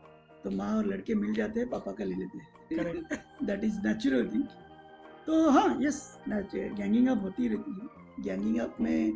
तो 0.44 0.52
माँ 0.52 0.76
और 0.78 0.86
लड़के 0.86 1.16
मिल 1.16 1.34
जाते 1.34 1.60
हैं 1.60 1.70
पापा 1.70 1.92
का 1.92 2.04
ले 2.04 2.16
लेते 2.16 2.38
हैं. 2.76 3.20
दैट 3.44 3.64
इज़ 3.64 3.80
नेचुरल 3.86 4.28
थिंग 4.34 4.44
तो 5.28 5.50
हाँ 5.50 5.78
यस 5.82 6.02
गैंगिंग 6.30 7.08
अप 7.10 7.22
होती 7.24 7.48
रहती 7.48 7.72
है। 7.72 8.24
गैंगिंग 8.24 8.60
अप 8.62 8.78
में 8.82 9.14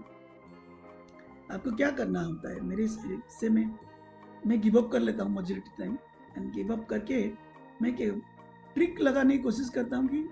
आपको 1.52 1.72
क्या 1.76 1.90
करना 1.92 2.22
होता 2.22 2.50
है? 2.50 2.62
मेरे 2.62 2.84
हिस्से 2.84 3.50
में 3.50 3.66
मैं 4.48 4.62
गिव 4.62 4.82
अप 4.82 4.92
कर 4.92 5.00
लेता 5.00 5.24
हूँ 5.24 5.36
majority 5.36 5.72
time 5.80 5.98
and 6.38 6.54
give 6.54 6.74
up 6.74 6.88
करके 6.90 7.34
मैं 7.82 7.96
ट्रिक 8.74 9.02
लगाने 9.02 9.38
की 9.38 9.44
कोशिश 9.44 9.70
करता 9.70 9.98
हूँ 9.98 10.08
कि 10.08 10.30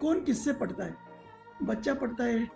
कौन 0.00 0.24
किससे 0.24 0.52
पढ़ता 0.52 0.84
है? 0.84 0.96
बच्चा 1.62 1.94
पढ़ता 1.94 2.24
है 2.24 2.50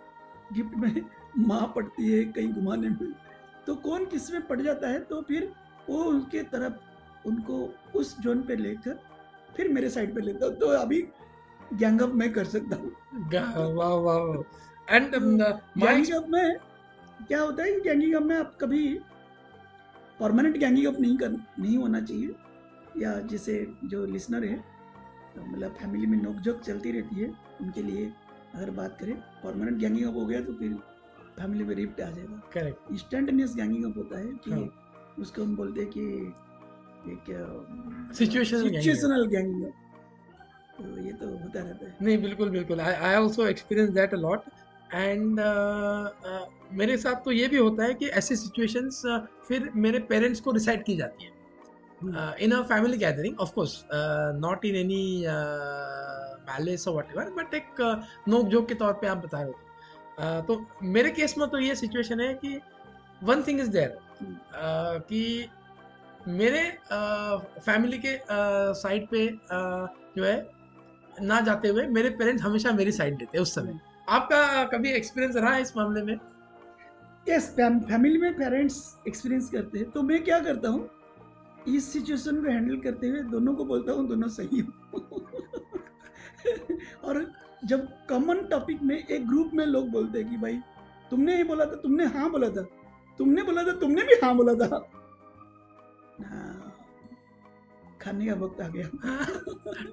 गिफ्ट 0.53 0.75
में 0.75 1.01
माँ 1.37 1.73
पढ़ती 1.75 2.11
है 2.11 2.23
कहीं 2.23 2.53
घुमाने 2.53 2.89
में। 2.89 3.11
तो 3.67 3.75
कौन 3.75 4.05
किसमें 4.05 4.47
पड़ 4.47 4.61
जाता 4.61 4.87
है? 4.87 4.99
तो 4.99 5.21
फिर 5.21 5.53
वो 5.89 6.03
उनके 6.03 6.43
तरफ़ 6.43 6.73
उनको 7.27 7.75
उस 7.95 8.19
जोन 8.19 8.41
पे 8.41 8.55
लेकर 8.55 8.99
फिर 9.57 9.69
मेरे 9.69 9.89
साइड 9.89 10.15
पे 10.15 10.21
लेता 10.21 10.45
हूँ। 10.45 10.55
तो 10.55 10.67
अभी 10.67 11.07
गैंग 11.73 12.01
अप 12.01 12.09
मैं 12.09 12.33
कर 12.33 12.45
सकता 12.45 12.75
हूँ। 12.75 12.91
Ga- 13.29 13.55
wow 13.55 13.95
wow 14.07 14.43
and 14.95 15.13
um, 15.13 15.41
uh, 15.41 15.55
ganging 15.77 16.15
up 16.15 16.29
में 16.29 16.57
क्या 17.27 17.41
होता 17.41 17.63
है 17.63 17.79
गैंगिंग 17.81 18.15
अप 18.15 18.23
में 18.23 18.37
आप 18.39 18.57
कभी 18.61 18.99
परमानेंट 20.19 20.57
गैंगिंग 20.57 20.87
अप 20.87 20.99
नहीं 20.99 21.17
कर 21.17 21.31
नहीं 21.59 21.77
होना 21.77 22.01
चाहिए। 22.01 22.35
या 22.97 23.19
जैसे 23.31 23.53
जो 23.85 24.05
लिसनर 24.05 24.43
है 24.45 24.57
तो 25.35 25.45
मतलब 25.45 25.73
फैमिली 25.73 26.07
में 26.07 26.17
नोकझोंक 26.21 26.61
चलती 26.61 26.91
रहती 26.91 27.15
है 27.15 27.29
उनके 27.61 27.81
लिए 27.83 28.05
अगर 28.55 28.69
बात 28.71 28.97
करें 28.99 29.15
परमानेंट 29.43 29.77
गैंगिंग 29.77 30.07
अप 30.07 30.15
हो 30.15 30.25
गया 30.25 30.41
तो 30.41 30.53
फिर 30.53 30.73
फैमिली 31.37 31.63
में 31.63 31.75
रिफ्ट 31.75 32.01
आ 32.01 32.09
जाएगा। 32.09 32.41
Correct. 32.53 32.91
इंस्टेंटेनियस 32.91 33.53
गैंगिंग 33.55 33.85
अप 33.85 33.97
होता 33.97 34.19
है 34.19 34.33
कि 34.45 34.51
हाँ। 34.51 35.15
उसको 35.19 35.43
हम 35.43 35.55
बोलते 35.55 35.81
हैं 35.81 35.89
कि 35.89 36.01
एक 37.11 38.13
सिचुएशनल 38.17 39.25
गैंगिंग 39.27 39.63
अप 39.65 39.73
तो 40.77 40.97
ये 41.01 41.11
तो 41.13 41.27
होता 41.37 41.61
रहता 41.61 41.85
है। 41.85 41.95
नहीं 42.01 42.17
बिल्कुल 42.21 42.49
बिल्कुल। 42.49 42.79
I 42.81 42.93
I 42.93 43.13
also 43.15 43.47
experience 43.47 43.89
that 43.89 44.13
a 44.13 44.17
lot 44.17 44.49
and 44.93 45.39
मेरे 46.73 46.97
साथ 46.97 47.23
तो 47.25 47.31
ये 47.31 47.47
भी 47.47 47.57
होता 47.57 47.83
है 47.83 47.93
कि 47.93 48.07
ऐसी 48.19 48.35
सिचुएशंस 48.35 49.01
फिर 49.47 49.69
मेरे 49.75 49.99
पेरेंट्स 50.09 50.41
को 50.41 50.51
डिसाइड 50.51 50.83
की 50.83 50.95
जाती 50.97 51.25
है। 51.25 51.31
In 52.39 52.51
a 52.51 52.61
family 52.63 52.97
gathering 52.97 53.39
of 53.39 53.53
course 53.53 53.83
not 54.41 54.65
in 54.65 54.75
any 54.75 55.25
malice 56.49 56.87
और 56.87 56.93
व्हाटएवर 56.93 57.29
बट 57.37 57.53
एक 57.53 57.81
नोक 58.27 58.47
जोक 58.47 58.67
के 58.67 58.75
तौर 58.75 58.93
पे 58.93 59.07
आप 59.07 59.17
बता 59.17 59.41
रहे 59.41 59.47
हो। 59.47 59.59
Uh, 60.17 60.41
तो 60.47 60.65
मेरे 60.83 61.09
केस 61.11 61.37
में 61.37 61.47
तो 61.49 61.57
ये 61.59 61.75
सिचुएशन 61.75 62.19
है 62.19 62.33
कि 62.33 62.59
वन 63.23 63.41
थिंग 63.43 63.59
इज़ 63.59 63.69
देयर 63.71 63.97
कि 65.09 65.49
मेरे 66.27 66.61
फैमिली 67.65 67.97
के 67.97 68.17
साइड 68.73 69.07
पे 69.07 69.27
uh, 69.27 69.87
जो 70.17 70.23
है 70.23 70.37
ना 71.21 71.39
जाते 71.41 71.67
हुए 71.67 71.85
मेरे 71.89 72.09
पेरेंट्स 72.09 72.43
हमेशा 72.43 72.71
मेरी 72.71 72.91
साइड 72.91 73.19
लेते 73.19 73.37
हैं 73.37 73.41
उस 73.41 73.53
समय। 73.55 73.79
आपका 74.09 74.63
कभी 74.63 74.91
एक्सपीरियंस 74.91 75.35
रहा 75.35 75.53
है 75.53 75.61
इस 75.61 75.77
मामले 75.77 76.01
में? 76.01 76.19
यस 77.29 77.49
फैमिली 77.57 78.17
में 78.17 78.33
पेरेंट्स 78.33 78.97
एक्सपीरियंस 79.07 79.49
करते 79.49 79.79
हैं। 79.79 79.91
तो 79.91 80.01
मैं 80.01 80.23
क्या 80.23 80.39
करता 80.39 80.69
हूँ? 80.69 80.89
इस 81.67 81.93
सिचुएशन 81.93 82.43
को 82.43 82.51
हैंडल 82.51 82.77
करते 82.77 83.07
हुए 83.07 83.21
दोनों 83.21 83.55
को 83.55 83.65
बोलता 83.65 83.91
हूँ 83.91 84.07
दोनों 84.07 84.27
सही 84.27 84.59
हो। 84.59 84.71
और 87.03 87.33
जब 87.65 87.87
कॉमन 88.09 88.41
टॉपिक 88.41 88.83
में 88.83 88.97
एक 88.97 89.27
ग्रुप 89.27 89.51
में 89.53 89.65
लोग 89.65 89.89
बोलते 89.89 90.21
हैं 90.21 90.29
कि 90.29 90.37
भाई 90.37 90.59
तुमने 91.09 91.37
ये 91.37 91.43
बोला 91.43 91.65
था 91.65 91.75
तुमने 91.75 92.05
हाँ 92.05 92.29
बोला 92.31 92.49
था 92.49 92.61
तुमने 93.17 93.43
बोला 93.43 93.63
था 93.63 93.71
तुमने 93.71 94.01
भी 94.01 94.13
हाँ 94.23 94.35
बोला 94.35 94.53
था। 94.53 94.89
हाँ, 96.23 96.73
खाने 98.01 98.25
का 98.25 98.33
वक्त 98.33 98.61
आ 98.61 98.67
गया। 98.67 98.89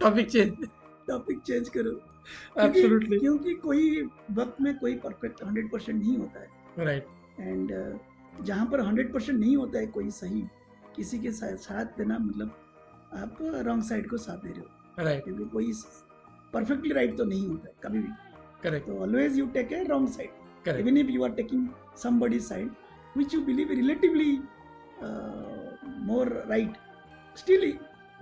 टॉपिक 0.01 0.31
चेंज 0.31 0.69
टॉपिक 1.09 1.41
चेंज 1.41 1.69
करो। 1.69 2.14
एब्सोल्युटली 2.59 3.19
क्योंकि 3.19 3.55
कोई 3.55 4.03
वक्त 4.33 4.61
में 4.61 4.75
कोई 4.79 4.95
परफेक्ट 5.05 5.43
हंड्रेड 5.45 5.71
परसेंट 5.71 5.99
नहीं 6.03 6.17
होता 6.19 6.41
है। 6.41 6.85
राइट 6.87 7.07
एंड 7.41 7.73
जहाँ 8.45 8.67
पर 8.67 8.81
हंड्रेड 8.81 9.13
परसेंट 9.13 9.39
नहीं 9.39 9.57
होता 9.57 9.79
है 9.79 9.87
कोई 9.97 10.11
सही 10.11 10.45
किसी 10.97 11.19
के 11.19 11.33
साथ 11.33 11.57
साथ 11.67 11.99
देना 11.99 12.19
मतलब 12.19 12.57
आप 13.23 13.37
रॉन्ग 13.67 13.83
साइड 13.85 14.09
को 14.11 14.17
साथ 14.17 14.47
दे 14.47 14.53
रहे 14.53 14.61
हो। 14.61 15.05
राइट 15.05 15.25
क्योंकि 15.25 15.45
कोई 15.45 15.73
परफेक्टली 16.53 16.95
राइट 16.95 17.17
तो 17.19 17.25
नहीं 17.25 17.49
होता 17.49 17.69
है 17.69 17.75
कभी 17.85 17.99
भी। 17.99 18.13
करेक्ट 18.63 18.87
तो 18.87 18.99
always 19.03 19.39
you 19.39 19.47
take 19.55 19.73
a 19.73 19.83
wrong 19.89 20.09
side 20.09 20.43
correct 20.67 20.99
if 20.99 21.11
you 21.15 21.25
are 21.25 21.35
taking 21.39 21.65
somebody's 22.03 22.47
side 22.51 22.71
which 23.17 23.35
you 23.35 23.41
believe 23.49 23.73
relatively 23.79 24.31
uh, 25.07 25.65
more 26.07 26.29
right 26.49 26.77
still 27.39 27.71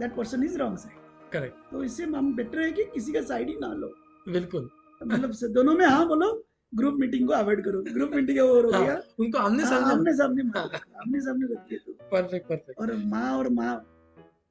that 0.00 0.14
person 0.16 0.42
is 0.44 0.58
wrong 0.58 0.78
side 0.78 1.01
correct 1.32 1.70
तो 1.70 1.82
इससे 1.84 2.04
हम 2.04 2.34
बेटर 2.36 2.60
है 2.60 2.70
कि 2.72 2.84
किसी 2.84 3.12
का 3.12 3.20
साइड 3.22 3.48
ही 3.48 3.56
ना 3.60 3.72
लो। 3.74 3.92
बिल्कुल। 4.28 4.68
मतलब 5.00 5.32
से 5.32 5.48
दोनों 5.48 5.74
में 5.74 5.84
हाँ 5.86 6.06
बोलो 6.08 6.32
ग्रुप 6.72 6.94
मीटिंग 6.94 7.26
को 7.28 7.34
अवॉइड 7.34 7.64
करो। 7.64 7.82
ग्रुप 7.82 8.10
मीटिंग 8.14 8.38
हो 8.40 8.46
हो 8.46 8.70
हाँ, 8.72 8.82
गया। 8.84 9.00
उनको 9.20 9.38
आमने 9.38 9.62
हाँ, 9.62 9.70
सामने 9.70 9.92
आमने 9.92 10.12
सामने 10.16 10.42
मत 10.42 10.56
आमने 11.00 11.20
सामने 11.20 11.46
रखिए 11.54 11.78
तो। 11.78 11.92
परफेक्ट 12.12 12.48
परफेक्ट 12.48 12.80
और 12.80 12.92
माँ 13.06 13.32
और 13.38 13.48
माँ 13.48 13.74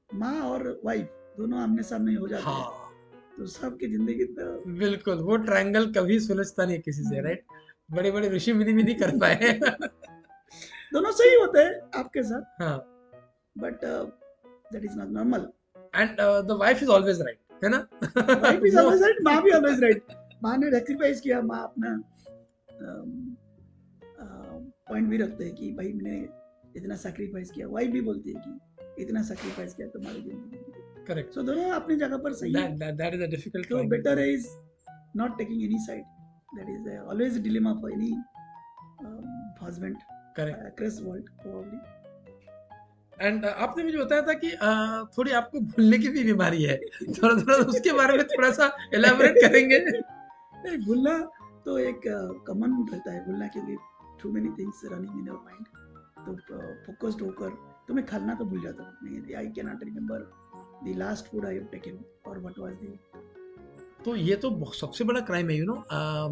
माँ 0.09 0.41
और 0.41 0.79
वाइफ 0.85 1.09
दोनों 1.37 1.59
आमने 1.59 1.83
सामने 1.83 2.15
हो 2.15 2.27
जाते 2.27 2.49
हैं। 2.49 2.55
हाँ। 2.55 2.89
तो 3.37 3.45
सबकी 3.45 3.87
ज़िंदगी 3.87 4.25
तो 4.39 4.73
बिल्कुल 4.79 5.19
वो 5.19 5.37
ट्रायंगल 5.37 5.91
कभी 5.93 6.19
सुलझता 6.19 6.65
नहीं 6.65 6.79
किसी 6.79 7.03
से। 7.03 7.21
राइट 7.21 7.43
बड़े 7.91 8.11
बड़े 8.11 8.29
ऋषि 8.29 8.53
मुनि 8.53 8.73
भी 8.73 8.83
नहीं 8.83 8.95
कर 8.95 9.17
पाए। 9.17 9.53
दोनों 10.93 11.11
सही 11.11 11.35
होते 11.35 11.59
हैं 11.59 11.79
आपके 11.95 12.23
साथ। 12.23 12.61
हाँ। 12.61 12.77
But 13.55 13.79
that 14.73 14.83
is 14.85 14.97
not 14.97 15.09
normal 15.09 15.47
and 15.95 16.17
the 16.47 16.57
wife 16.59 16.83
is 16.83 16.89
always 16.89 17.21
right 17.21 17.63
है 17.63 17.69
ना? 17.69 17.77
वाइफ 18.41 18.63
इज़ 18.65 18.77
ऑलवेज 18.79 19.01
राइट 19.03 19.21
माँ 19.23 19.41
भी 19.43 19.51
ऑलवेज 19.57 19.83
राइट 19.83 20.13
माँ 20.43 20.57
ने 20.57 20.71
सेक्रीफाइस 20.71 21.21
किया 21.21 21.41
माँ 21.41 21.63
अपना 21.63 21.89
पॉइंट 24.89 25.09
भी 25.09 25.17
रखते 25.17 25.43
हैं 25.45 25.55
कि 25.55 25.71
भाई 25.73 25.91
मैंने 25.93 26.15
इतना 26.77 26.95
सेक्रीफाइस 26.95 27.51
किया। 27.51 27.67
वाइफ 27.67 27.91
भी 27.91 28.01
बोलती 28.01 28.33
है 28.33 28.41
कि 28.45 29.01
इतना 29.03 29.21
सेक्रीफाइस 29.23 29.73
किया 29.73 29.87
तुम्हारी 29.93 30.21
ज़िंदगी 30.21 31.05
करेक्ट 31.07 31.33
सो 31.33 31.41
दोनों 31.43 31.69
अपनी 31.73 31.95
जगह 31.95 32.17
पर 32.25 32.33
सही 32.41 32.53
है। 32.53 32.61
that 32.61 32.79
that 32.81 32.97
that 33.01 33.17
is 33.17 33.21
a 33.27 33.29
difficult 33.35 33.65
So 33.65 33.75
triangle. 33.75 33.97
better 33.97 34.15
is 34.23 34.49
not 35.21 35.37
taking 35.39 35.63
any 35.69 35.79
side. 35.85 36.05
That 36.57 36.69
is 36.73 36.87
uh, 36.93 37.09
always 37.11 37.37
a 37.37 37.43
dilemma 37.47 37.73
for 37.81 37.89
any 37.91 38.11
and 43.21 43.45
आपने 43.45 43.83
मुझे 43.83 43.97
बताया 43.97 44.21
था 44.21 44.33
कि 44.33 44.49
uh, 44.51 45.17
थोड़ी 45.17 45.31
आपको 45.39 45.59
भूलने 45.61 45.97
की 45.97 46.09
भी 46.09 46.23
बीमारी 46.23 46.63
है। 46.63 46.77
थोड़ा 46.77 47.33
थोड़ा 47.41 47.57
उसके 47.65 47.93
बारे 47.93 48.17
में 48.17 48.25
थोड़ा 48.27 48.51
सा 48.51 48.71
एलाबोरेट 48.93 49.35
करेंगे। 49.41 49.79
नहीं 49.79 50.77
भूलना 50.85 51.17
तो 51.65 51.77
एक 51.79 52.01
कॉमन 52.47 52.71
रहता 52.91 53.13
है। 53.13 53.25
भूलना 53.25 53.47
क्योंकि 53.47 53.77
too 54.21 54.31
many 54.31 54.49
things 54.59 54.81
running 54.93 55.19
in 55.19 55.27
your 55.27 55.41
mind 55.45 55.65
तो 56.47 56.57
फोकस्ड 56.85 57.21
होकर 57.21 57.49
तो 57.87 57.93
मैं 57.93 58.05
खाना 58.05 58.33
तो 58.33 58.45
भूल 58.45 58.61
जाता 58.63 58.83
हूँ। 58.83 59.35
I 59.37 59.47
can 59.55 59.67
not 59.67 59.83
remember 59.83 60.29
the 60.83 60.97
last 60.97 61.31
food 61.31 61.45
I 61.45 61.55
have 61.55 61.67
taken 61.71 62.03
और 62.27 62.39
व्हाट 62.39 62.59
वाज 62.59 62.73
द 62.73 62.97
तो 64.05 64.15
ये 64.15 64.35
तो 64.35 64.71
सबसे 64.73 65.03
बड़ा 65.03 65.19
क्राइम 65.21 65.49
है 65.49 65.55
यू 65.57 65.65
नो 65.65 65.73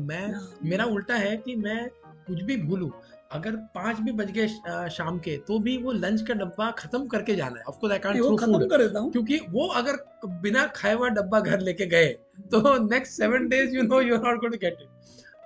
मैं 0.06 0.26
मेरा 0.70 0.86
उल्टा 0.94 1.16
है 1.16 1.36
कि 1.38 1.56
मैं 1.56 1.80
कुछ 2.30 2.42
भी 2.44 2.58
भूलूं 2.64 2.90
अगर 3.32 3.56
पाँच 3.76 4.00
भी 4.02 4.12
बज 4.20 4.32
गए 4.32 4.48
शाम 4.92 5.18
के 5.26 5.36
तो 5.48 5.58
भी 5.60 5.76
वो 5.84 5.92
लंच 5.94 6.22
का 6.28 6.34
डब्बा 6.36 6.70
खत्म 6.78 7.08
करके 7.08 7.36
जाना 7.36 7.58
है। 7.58 7.64
ऑफकोर्स 7.68 7.94
आई 7.94 8.00
कांट 8.00 8.16
खत्म 8.16 8.54
फ़ूड 8.54 8.70
कर 8.70 8.82
देता 8.84 9.00
हूँ। 9.00 9.12
क्योंकि 9.12 9.40
वो 9.50 9.68
अगर 9.80 9.98
बिना 10.44 10.66
खाए 10.76 10.94
हुआ 10.94 11.10
डब्बा 11.18 11.40
घर 11.42 11.60
लेके 11.62 11.86
गए 11.88 12.08
तो 12.52 12.78
next 12.86 13.14
seven 13.14 13.48
days 13.50 13.76
you 13.76 13.84
know 13.84 14.02
you 14.02 14.16
are 14.16 14.24
not 14.24 14.40
going 14.42 14.54
to 14.54 14.60
get 14.60 14.82
it 14.82 14.88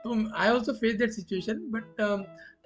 तो 0.03 0.15
I 0.35 0.47
also 0.49 0.73
face 0.75 0.95
that 0.95 1.11
situation 1.11 1.59
but 1.73 2.01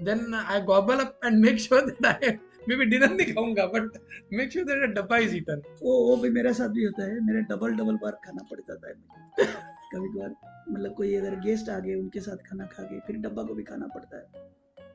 then 0.03 0.33
I 0.35 0.61
gobble 0.69 0.99
up 1.05 1.19
and 1.25 1.39
make 1.45 1.59
sure 1.59 1.85
that 1.85 2.05
I 2.05 2.37
may 2.69 2.75
be 2.75 2.85
dinner 2.85 3.13
नहीं 3.13 3.33
खाऊँगा 3.33 3.65
बट 3.73 3.97
मेक 4.33 4.51
श्योर 4.51 4.65
दैट 4.65 4.95
डब्बा 4.95 5.17
is 5.25 5.35
eaten 5.35 5.61
वो 5.81 5.97
वो 6.07 6.15
भी 6.23 6.29
मेरे 6.37 6.53
साथ 6.53 6.69
भी 6.69 6.85
होता 6.85 7.05
है। 7.05 7.19
मेरे 7.25 7.41
डबल 7.51 7.73
डबल 7.75 7.97
बार 8.03 8.19
खाना 8.25 8.47
पड़ 8.51 8.59
जाता 8.59 8.87
है 8.87 8.95
कभी 9.93 10.09
कभार 10.09 10.35
मतलब 10.69 10.93
कोई 10.93 11.13
अगर 11.15 11.39
गेस्ट 11.41 11.69
आ 11.69 11.79
गए, 11.79 11.95
उनके 11.95 12.19
साथ 12.21 12.37
खाना 12.45 12.65
खा 12.67 12.83
के, 12.83 12.99
फिर 12.99 13.17
डब्बा 13.19 13.43
को 13.43 13.53
भी 13.55 13.63
खाना 13.63 13.87
पड़ता 13.95 14.17
है। 14.17 14.45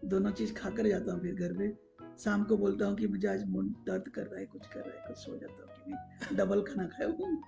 दोनों 0.09 0.31
चीज़ 0.33 0.53
खा 0.55 0.71
कर 0.71 0.89
जाता 0.89 1.13
हूँ 1.13 1.21
फिर 1.21 1.35
घर 1.37 1.57
पे 1.59 1.73
शाम 2.19 2.45
को 2.45 2.57
बोलता 2.57 2.87
हूँ 2.87 2.97
कि 2.97 3.07
मुझे 3.09 3.29
आज 3.29 3.45
मुँह 3.49 3.69
दर्द 3.87 4.09
कर 4.09 4.23
रहा 4.23 4.41
है, 4.41 4.47
कुछ 4.47 4.67
कर 4.67 4.81
रहा 4.81 4.95
है, 4.95 5.07
कुछ 5.09 5.17
सो 5.17 5.37
जाता 5.39 5.63
हूँ 5.63 5.71
कि 5.77 5.91
मैं 5.91 6.37
डबल 6.37 6.63
खाना 6.63 6.87
खाया 6.89 7.09
हूँ। 7.11 7.43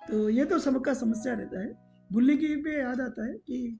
तो 0.00 0.28
ये 0.30 0.44
तो 0.44 0.58
सबका 0.60 0.94
समस्या 0.94 1.34
रहता 1.34 1.60
है। 1.60 1.72
भूलने 2.10 2.36
की 2.36 2.54
पे 2.62 2.78
याद 2.78 3.00
आता 3.00 3.26
है 3.26 3.34
कि 3.40 3.78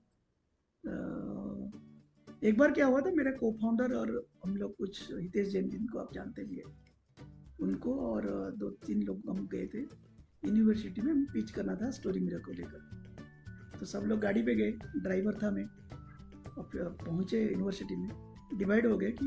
एक 2.49 2.59
बार 2.59 2.73
क्या 2.73 2.87
हुआ 2.87 3.00
था, 3.00 3.11
मेरा 3.12 3.31
को 3.31 3.50
फाउंडर 3.52 3.95
और 3.95 4.11
हम 4.45 4.57
लोग 4.57 4.76
कुछ 4.76 5.00
हितेश 5.12 5.49
जैन 5.49 5.69
जिनको 5.71 5.99
आप 5.99 6.12
जानते 6.14 6.45
भी 6.45 6.57
है, 6.57 6.64
उनको 7.61 7.95
और 8.02 8.29
दो 8.59 8.71
तीन 8.87 9.02
लोग 9.02 9.29
हम 9.29 9.47
गए 9.52 9.67
थे। 9.67 9.83
यूनिवर्सिटी 10.45 11.01
में 11.01 11.25
पिच 11.25 11.51
करना 11.51 11.75
था 11.75 11.91
स्टोरी 11.91 12.21
मेरा 12.21 12.39
को 12.39 12.53
लेकर। 12.53 13.01
तो 13.81 13.87
सब 13.87 13.99
लोग 13.99 14.21
गाड़ी 14.21 14.43
पे 14.43 14.55
गए 14.55 14.71
ड्राइवर 14.97 15.35
था 15.43 15.51
मैं। 15.51 15.65
और 16.51 16.71
पहुँचे 16.77 17.51
यूनिवर्सिटी 17.51 17.97
में। 17.97 18.35
डिवाइड 18.55 18.87
हो 18.87 18.99
गए 18.99 19.11
कि 19.11 19.27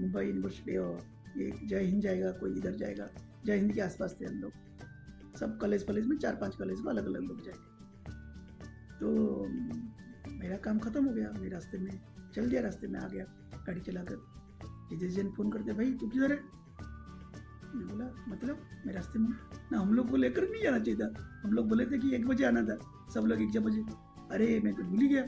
मुंबई 0.00 0.26
यूनिवर्सिटी 0.26 0.76
और 0.76 1.00
ये 1.36 1.66
जय 1.66 1.80
हिंद 1.80 2.02
जाएगा, 2.02 2.30
कोई 2.30 2.58
इधर 2.58 2.74
जाएगा। 2.74 3.08
जय 3.46 3.56
हिंद 3.56 3.72
के 3.72 3.80
आसपास 3.80 4.18
थे 4.20 4.24
हम 4.24 4.34
लोग। 4.34 4.52
सब 5.36 5.58
कॉलेज 5.58 5.82
कॉलेज 5.82 6.06
में 6.06 6.18
चार 6.18 6.36
पाँच 6.36 6.56
कॉलेज 6.56 6.80
में 6.80 6.86
अलग 6.86 7.06
अलग 7.06 7.20
लोग 7.20 7.44
जाएँगे। 7.44 7.76
तो 9.00 9.44
मेरा 10.32 10.56
काम 10.56 10.78
खत्म 10.78 11.04
हो 11.04 11.14
गया। 11.14 11.30
मैं 11.30 11.50
रास्ते 11.50 11.78
में, 11.78 12.00
चल 12.34 12.50
दिया 12.50 12.60
रास्ते 12.62 12.86
में, 12.86 13.00
आ 13.00 13.08
गया। 13.08 13.24
गाड़ी 13.66 13.80
चलाकर। 13.80 14.36
हितेश 14.92 15.12
जैन 15.12 15.30
फ़ोन 15.30 15.50
करते, 15.50 15.72
भाई, 15.72 15.94
तू 15.94 16.08
किधर 16.08 16.32
है? 16.32 16.55
मैं 17.76 17.88
बोला 17.88 18.24
मतलब 18.28 18.66
मैं 18.86 18.94
रास्ते 18.94 19.18
में 19.18 19.28
ना 19.72 19.80
हम 19.80 19.94
लोग 19.94 20.10
को 20.10 20.16
लेकर 20.16 20.42
नहीं 20.42 20.62
जाना 20.62 20.78
चाहिए 20.78 21.00
था। 21.00 21.40
हम 21.44 21.52
लोग 21.52 21.68
बोले 21.68 21.86
थे 21.86 21.98
कि 21.98 22.14
एक 22.14 22.26
बजे 22.28 22.44
आना 22.44 22.62
था 22.62 22.78
सब 23.14 23.20
लोग 23.20 23.42
एक 23.42 23.60
बजे। 23.60 23.84
अरे 24.30 24.60
मैं 24.64 24.74
तो 24.74 24.82
भूल 24.82 25.00
ही 25.00 25.08
गया। 25.08 25.24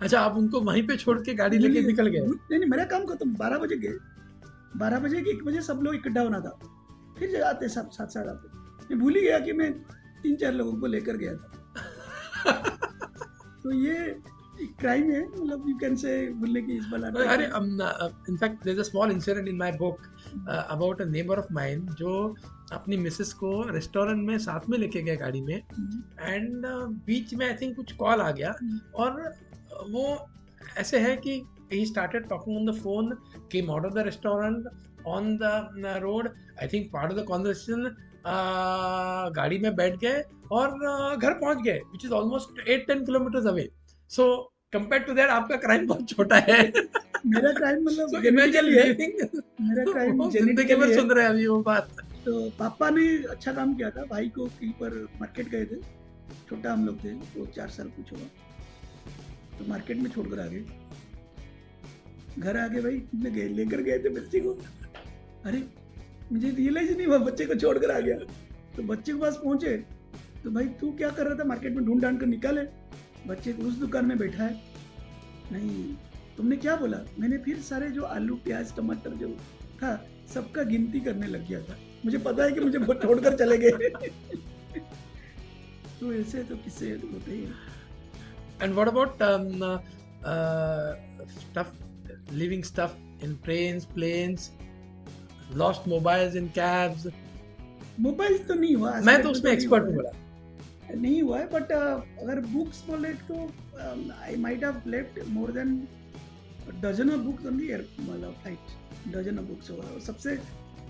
अच्छा 0.00 0.20
आप 0.20 0.36
उनको 0.36 0.60
वहीं 0.60 0.86
पे 0.86 0.96
छोड़ 0.96 1.18
के 1.22 1.34
गाड़ी 1.34 1.58
लेके 1.58 1.86
निकल 1.86 2.06
गए? 2.06 2.20
नहीं 2.20 2.58
नहीं 2.58 2.70
मेरा 2.70 2.84
काम 2.84 3.04
खत्म 3.04 3.34
बारह 3.34 3.58
बजे 3.58 3.76
गए। 3.76 3.98
बारह 4.76 4.98
बजे 4.98 5.20
के 5.20 5.30
एक 5.30 5.44
बजे 5.44 5.60
सब 5.60 5.80
लोग 5.82 5.94
इकट्ठा 5.94 6.20
होना 6.20 6.40
था। 6.40 6.58
फिर 7.18 7.42
आते 7.42 7.68
सब 7.68 7.90
साथ 7.90 8.06
साथ 8.06 8.26
आते। 8.28 8.48
मैं 8.90 8.98
भूल 8.98 9.14
ही 9.14 9.22
गया 9.22 9.38
कि 9.38 9.52
मैं 9.52 9.72
तीन 10.22 10.36
चार 10.36 10.52
लोगों 10.52 10.80
को 10.80 10.86
लेकर 10.86 11.16
गया 11.16 11.34
था। 11.34 11.52
तो 13.62 13.72
ये 13.72 14.22
क्राइम 14.80 15.10
है 15.10 15.28
मतलब 15.28 15.64
यू 15.68 15.76
कैन 15.76 15.96
से 15.96 16.32
भूलने 16.32 16.62
की 16.62 16.72
इस 16.72 16.84
बला 16.92 17.08
अरे 17.08 17.44
in fact 18.30 18.64
there 18.64 18.76
is 18.76 18.80
a 18.80 18.82
small 18.82 19.10
incident 19.10 19.48
in 19.48 19.56
my 19.56 19.72
book 19.72 19.98
about 20.48 21.02
a 21.02 21.04
neighbour 21.04 21.38
of 21.38 21.52
mine 21.52 21.86
जो 21.86 22.36
अपनी 22.72 22.96
मिसेस 22.96 23.32
को 23.32 23.70
रेस्टोरेंट 23.70 24.28
में 24.28 24.38
साथ 24.38 24.60
में 24.68 24.78
लेके 24.78 25.02
गए 25.02 25.16
गाड़ी 25.16 25.40
में। 25.40 25.62
एंड 26.20 26.66
बीच 27.06 27.34
में 27.34 27.46
आई 27.46 27.54
थिंक 27.54 27.76
कुछ 27.76 27.92
कॉल 27.92 28.20
आ 28.20 28.30
गया। 28.30 28.54
हम्म। 28.62 28.78
और 28.94 29.34
वो 29.90 30.28
ऐसे 30.78 30.98
है 30.98 31.16
कि 31.16 31.42
he 31.72 31.84
started 31.84 32.28
talking 32.28 32.56
on 32.56 32.64
the 32.64 32.72
phone 32.72 33.12
came 33.48 33.70
out 33.70 33.84
of 33.84 33.94
the 33.94 34.04
restaurant 34.04 34.64
on 35.06 35.38
the 35.38 35.54
uh, 35.84 36.00
road 36.00 36.28
i 36.60 36.66
think 36.66 36.92
part 36.92 37.10
of 37.10 37.16
the 37.16 37.24
conversation 37.24 37.86
uh, 38.24 39.30
गाड़ी 39.30 39.58
में 39.58 39.76
बैठ 39.76 39.96
गए 39.96 40.22
और 40.52 40.68
uh, 40.68 41.22
घर 41.22 41.32
पहुँच 41.32 41.58
गए 41.58 41.78
which 41.78 42.04
is 42.04 42.12
almost 42.12 42.68
eight 42.68 42.86
ten 42.86 43.04
kilometre 43.04 43.48
away 43.48 43.68
so 44.08 44.52
compare 44.76 45.02
to 45.02 45.12
that 45.12 45.30
आपका 45.30 45.56
crime 45.56 45.86
बहुत 45.86 46.08
छोटा 46.08 46.36
है। 46.48 46.60
मेरा 47.26 47.52
क्राइम 47.52 47.84
मतलब 47.84 48.08
so 48.08 48.22
मेरा 49.60 49.84
क्राइम 49.92 50.28
ज़िंदगी 50.30 50.74
भर 50.74 50.94
सुन 50.94 51.10
रहे 51.10 51.24
हैं 51.24 51.30
अभी 51.30 51.46
वो 51.46 51.60
बात। 51.62 51.88
तो 52.24 52.50
पापा 52.50 52.90
ने 52.90 53.06
अच्छा 53.30 53.52
काम 53.52 53.74
किया 53.74 53.90
था। 53.90 54.04
भाई 54.04 54.28
को 54.28 54.46
कहीं 54.46 54.70
पर 54.72 54.94
मार्केट 55.20 55.48
गए 55.48 55.64
थे। 55.64 55.80
छोटा 56.48 56.72
हम 56.72 56.86
लोग 56.86 57.04
थे। 57.04 57.12
वो 57.36 57.46
चार 57.46 57.68
साल 57.68 57.88
कुछ 57.88 58.12
हुआ 58.12 58.28
तो 59.58 59.68
मार्केट 59.68 59.96
में 59.96 60.10
छोड़कर 60.10 60.40
आ 60.40 60.46
गए। 60.46 60.64
घर 62.38 62.56
आके 62.56 62.80
भाई 62.80 63.02
ले 63.14 63.30
गए 63.30 63.48
लेकर 63.48 63.82
गए 63.82 63.98
थे 63.98 64.08
बच्चे 64.08 64.40
को। 64.40 64.50
अरे 65.44 65.62
मुझे 66.32 66.50
रियलाइज़ 66.50 66.96
नहीं 66.96 67.06
हुआ 67.06 67.18
बच्चे 67.18 67.46
को 67.46 67.54
छोड़कर 67.54 67.90
आ 67.90 68.00
गया। 68.00 68.16
तो 68.76 68.82
बच्चे 68.82 69.12
के 69.12 69.18
पास 69.18 69.40
पहुँचे। 69.44 69.76
तो 70.44 70.50
भाई 70.50 70.64
तू 70.80 70.92
क्या 70.92 71.10
कर 71.10 71.26
रहा 71.26 71.34
था? 71.34 71.44
मार्केट 71.44 71.76
में 71.76 71.84
ढूंढ 71.84 72.02
ढांड 72.02 72.20
कर 72.20 72.26
निकाले। 72.26 72.62
बच्चे 73.26 73.52
उस 73.52 73.74
दुकान 73.74 74.06
में 74.06 74.18
बैठा 74.18 74.44
है। 74.44 74.65
नहीं 75.52 75.94
तुमने 76.36 76.56
क्या 76.56 76.76
बोला? 76.76 76.98
मैंने 77.18 77.38
फिर 77.38 77.60
सारे 77.60 77.90
जो 77.90 78.02
आलू 78.02 78.36
प्याज 78.36 78.76
टमाटर 78.76 79.10
जो 79.10 79.28
था 79.82 80.08
सबका 80.34 80.62
गिनती 80.62 81.00
करने 81.00 81.26
लग 81.26 81.48
गया 81.48 81.62
था। 81.62 81.78
मुझे 82.04 82.18
पता 82.18 82.44
है 82.44 82.52
कि 82.52 82.60
मुझे 82.60 82.78
बहुत 82.78 83.02
छोड़कर 83.02 83.36
चले 83.36 83.58
गए। 83.58 83.70
तो 86.00 86.14
ऐसे 86.14 86.44
तो 86.44 86.56
किस्से 86.56 86.90
होते 86.90 87.30
ही 87.30 87.48
um, 88.62 89.62
uh, 89.62 89.78
uh, 90.26 90.94
stuff, 91.26 91.66
leaving 92.40 92.62
stuff 92.64 92.90
in 93.22 93.34
trains, 93.48 93.86
planes, 93.98 94.40
lost 95.60 95.92
mobiles 95.92 96.36
in 96.36 96.48
cabs? 96.58 97.12
Mobile 98.00 98.38
तो 98.38 98.54
नहीं 98.54 98.76
हुआ 98.76 99.00
मैं 99.00 99.22
तो 99.22 99.30
उसमें 99.30 99.52
एक्सपर्ट 99.52 99.82
हूँ 99.82 99.90
है। 99.90 99.96
बोला। 99.96 100.25
नहीं 100.90 101.22
हुआ 101.22 101.38
है 101.38 101.46
बट 101.46 101.72
अगर 101.72 102.40
बुक्स 102.40 102.84
बोले 102.86 103.12
तो 103.28 103.36
I 104.12 104.36
might 104.36 104.64
have 104.64 104.82
left 104.86 105.28
more 105.28 105.52
than 105.52 105.76
dozen 106.82 107.10
of 107.10 107.20
books 107.20 107.46
on 107.46 107.58
the 107.58 107.86
मतलब 108.00 108.32
फ़्लाइट 108.42 109.14
डजन 109.14 109.38
ऑफ़ 109.38 109.46
बुक्स 109.46 109.70
होगा। 109.70 109.88
और 109.88 110.00
सबसे 110.00 110.38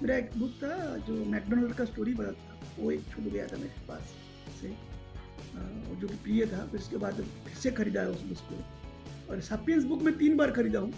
मेरा 0.02 0.16
एक 0.16 0.30
बुक 0.36 0.50
था 0.62 0.96
जो 1.06 1.14
मैकडोनल्ड 1.24 1.74
का 1.74 1.84
स्टोरी 1.84 2.14
बता 2.14 2.32
था 2.32 2.58
वो 2.78 2.90
एक 2.90 3.02
छूट 3.10 3.24
गया 3.24 3.46
था 3.46 3.56
मेरे 3.56 3.86
पास 3.88 4.14
से। 4.60 4.68
अ, 4.68 5.58
वो 5.58 5.96
जो 5.96 6.08
कि 6.08 6.16
प्रिय 6.16 6.46
था 6.46 6.64
फिर 6.66 6.80
उसके 6.80 6.96
बाद 6.96 7.22
फिर 7.44 7.54
से 7.54 7.70
खरीदा 7.70 8.00
है 8.00 8.10
उस 8.10 8.22
बुक 8.22 8.38
को। 8.50 9.32
और 9.32 9.40
सपियंस 9.40 9.84
बुक 9.84 10.02
में 10.02 10.16
तीन 10.18 10.36
बार 10.36 10.50
खरीदा 10.50 10.80
हूँ 10.80 10.92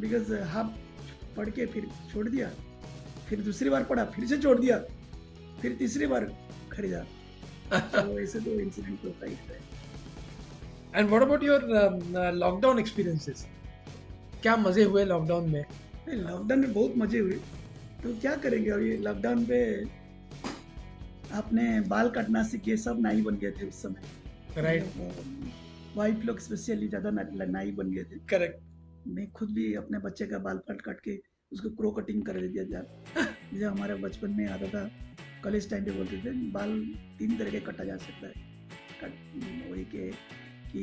बिकॉज़ 0.00 0.34
हाफ़ 0.34 0.76
पढ़ 1.36 1.50
के 1.50 1.66
फिर 1.66 1.88
छोड़ 2.12 2.28
दिया 2.28 2.50
फिर 3.28 3.40
दूसरी 3.40 3.70
बार 3.70 3.84
पढ़ा 3.84 4.04
फिर 4.04 4.26
से 4.26 4.38
छोड़ 4.38 4.58
दिया 4.58 4.78
फिर 5.62 5.76
तीसरी 5.78 6.06
बार 6.06 6.24
खरीदा। 6.72 7.04
तो 7.72 8.18
ऐसे 8.20 8.40
तो 8.40 8.60
इंसिडेंट 8.60 9.04
होता 9.04 9.26
ही 9.26 9.34
है 9.34 9.60
and 10.94 11.08
what 11.08 11.22
about 11.22 11.44
your 11.44 11.68
lockdown 12.34 12.78
experiences 12.78 13.46
क्या 14.42 14.56
मज़े 14.56 14.82
हुए 14.84 15.04
लॉकडाउन 15.04 15.48
में? 15.50 15.64
लॉकडाउन 16.08 16.60
में 16.60 16.72
बहुत 16.72 16.92
मज़े 16.96 17.18
हुए। 17.18 17.38
तो 18.02 18.12
क्या 18.20 18.34
करेंगे 18.36 18.70
अभी? 18.70 18.96
लॉकडाउन 18.96 19.44
पे 19.46 19.60
आपने 21.32 21.80
बाल 21.80 22.10
काटना 22.10 22.42
सीखे 22.42 22.76
सब 22.76 23.00
नाई 23.00 23.22
बन 23.22 23.36
गए 23.36 23.50
थे 23.50 23.68
उस 23.68 23.82
समय। 23.82 24.62
राइट 24.62 24.84
वाइफ 25.96 26.24
लोग 26.24 26.38
स्पेशली 26.40 26.88
ज़्यादा 26.88 27.10
नाई 27.10 27.70
बन 27.70 27.90
गए 27.90 28.04
थे। 28.04 28.18
करेक्ट 28.30 29.08
मैं 29.08 29.30
खुद 29.30 29.50
भी 29.50 29.74
अपने 29.74 29.98
बच्चे 29.98 30.26
का 30.26 30.38
बाल 30.38 30.58
काट 30.58 30.80
काट 30.80 31.00
के 31.00 31.18
उसको 31.52 31.70
क्रो 31.70 31.90
कटिंग 31.90 32.24
कर 32.26 32.40
दिया 32.40 32.64
था। 32.64 32.82
जैसे 33.52 33.64
हमारे 33.64 33.94
बचपन 33.94 34.30
में 34.30 34.46
आता 34.48 34.68
था 34.68 34.88
कॉलेज 35.46 35.68
टाइम 35.70 35.84
पे 35.84 35.90
बोलते 35.92 36.16
थे 36.18 36.30
बाल 36.52 36.70
तीन 37.18 37.36
तरह 37.38 37.50
के 37.50 37.58
कटा 37.66 37.84
जा 37.84 37.96
सकता 37.96 38.26
है। 38.26 38.32
कट 39.00 39.12
वही 39.70 39.84
के 39.92 40.10
कि 40.70 40.82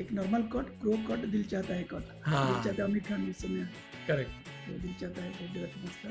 एक 0.00 0.12
नॉर्मल 0.12 0.42
कट 0.52 0.68
क्रो 0.80 0.92
कट 1.08 1.26
दिल 1.32 1.44
चाहता 1.44 1.74
है 1.74 1.82
कट 1.90 2.14
हाँ। 2.24 2.46
दिल 2.46 2.62
चाहता 2.64 2.82
है 2.82 2.88
अमीर 2.88 3.02
खान 3.08 3.28
उस 3.30 3.42
समय। 3.42 3.68
करेक्ट 4.06 4.48
तो 4.66 4.78
दिल 4.82 4.94
चाहता 5.00 5.22
है 5.22 5.30
बहुत 5.30 5.50
ज़्यादा 5.52 5.68
फ़ेमस 5.72 5.98
था 6.04 6.10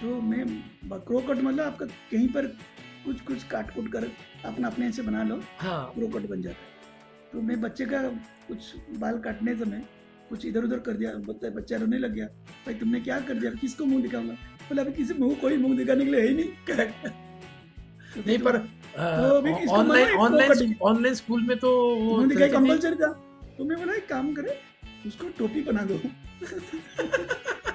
तो 0.00 0.20
मैं 0.22 1.00
क्रो 1.00 1.20
कट 1.20 1.42
मतलब 1.42 1.64
आपका 1.64 1.86
कहीं 1.86 2.28
पर 2.28 2.46
कुछ 3.04 3.20
कुछ 3.22 3.44
काट 3.48 3.74
कुट 3.74 3.92
कर 3.92 4.08
अपना 4.44 4.68
अपने 4.68 4.90
से 4.92 5.02
बना 5.02 5.22
लो 5.24 5.40
हाँ। 5.58 5.92
क्रो 5.94 6.08
कट 6.08 6.28
बन 6.30 6.42
जाता 6.42 6.56
है। 6.58 7.30
तो 7.32 7.42
मैं 7.42 7.60
बच्चे 7.60 7.86
का 7.86 8.02
कुछ 8.48 8.74
बाल 8.98 9.18
काटने 9.20 9.56
समय 9.56 9.84
कुछ 10.28 10.46
इधर 10.46 10.64
उधर 10.64 10.78
कर 10.80 10.96
दिया 10.96 11.12
बच्चा 11.28 11.48
बच्चा 11.56 11.76
रोने 11.76 11.98
लग 11.98 12.14
गया 12.14 12.26
भाई 12.66 12.74
तुमने 12.74 13.00
क्या 13.00 13.20
कर 13.20 13.34
दिया? 13.34 13.50
किसको 13.52 13.84
मुँह 13.84 14.02
दिखाऊँगा? 14.02 14.36
बोला 14.68 14.82
अभी 14.82 14.92
किसी 14.92 15.14
मुँह 15.18 15.34
कोई 15.40 15.56
मुँह 15.56 15.76
दिखाने 15.76 16.04
के 16.04 16.10
लिए 16.10 16.20
है 16.20 16.28
ही? 16.28 16.34
नहीं 16.34 16.46
नहीं 18.26 18.38
पर 18.38 18.56
ऑनलाइन 18.96 20.16
ऑनलाइन 20.16 20.74
ऑनलाइन 20.82 21.14
स्कूल 21.14 21.42
में 21.48 21.56
तो 21.58 21.70
मुँह 22.00 22.26
दिखाई 22.28 22.48
कंपलसरी 22.48 22.96
था 22.96 23.12
तो 23.58 23.64
मैं 23.64 23.78
बोला 23.78 23.92
एक 23.94 24.08
काम 24.08 24.32
करे 24.34 24.58
उसको 25.06 25.28
टोपी 25.38 25.60
बना 25.62 25.82
दो। 25.82 25.98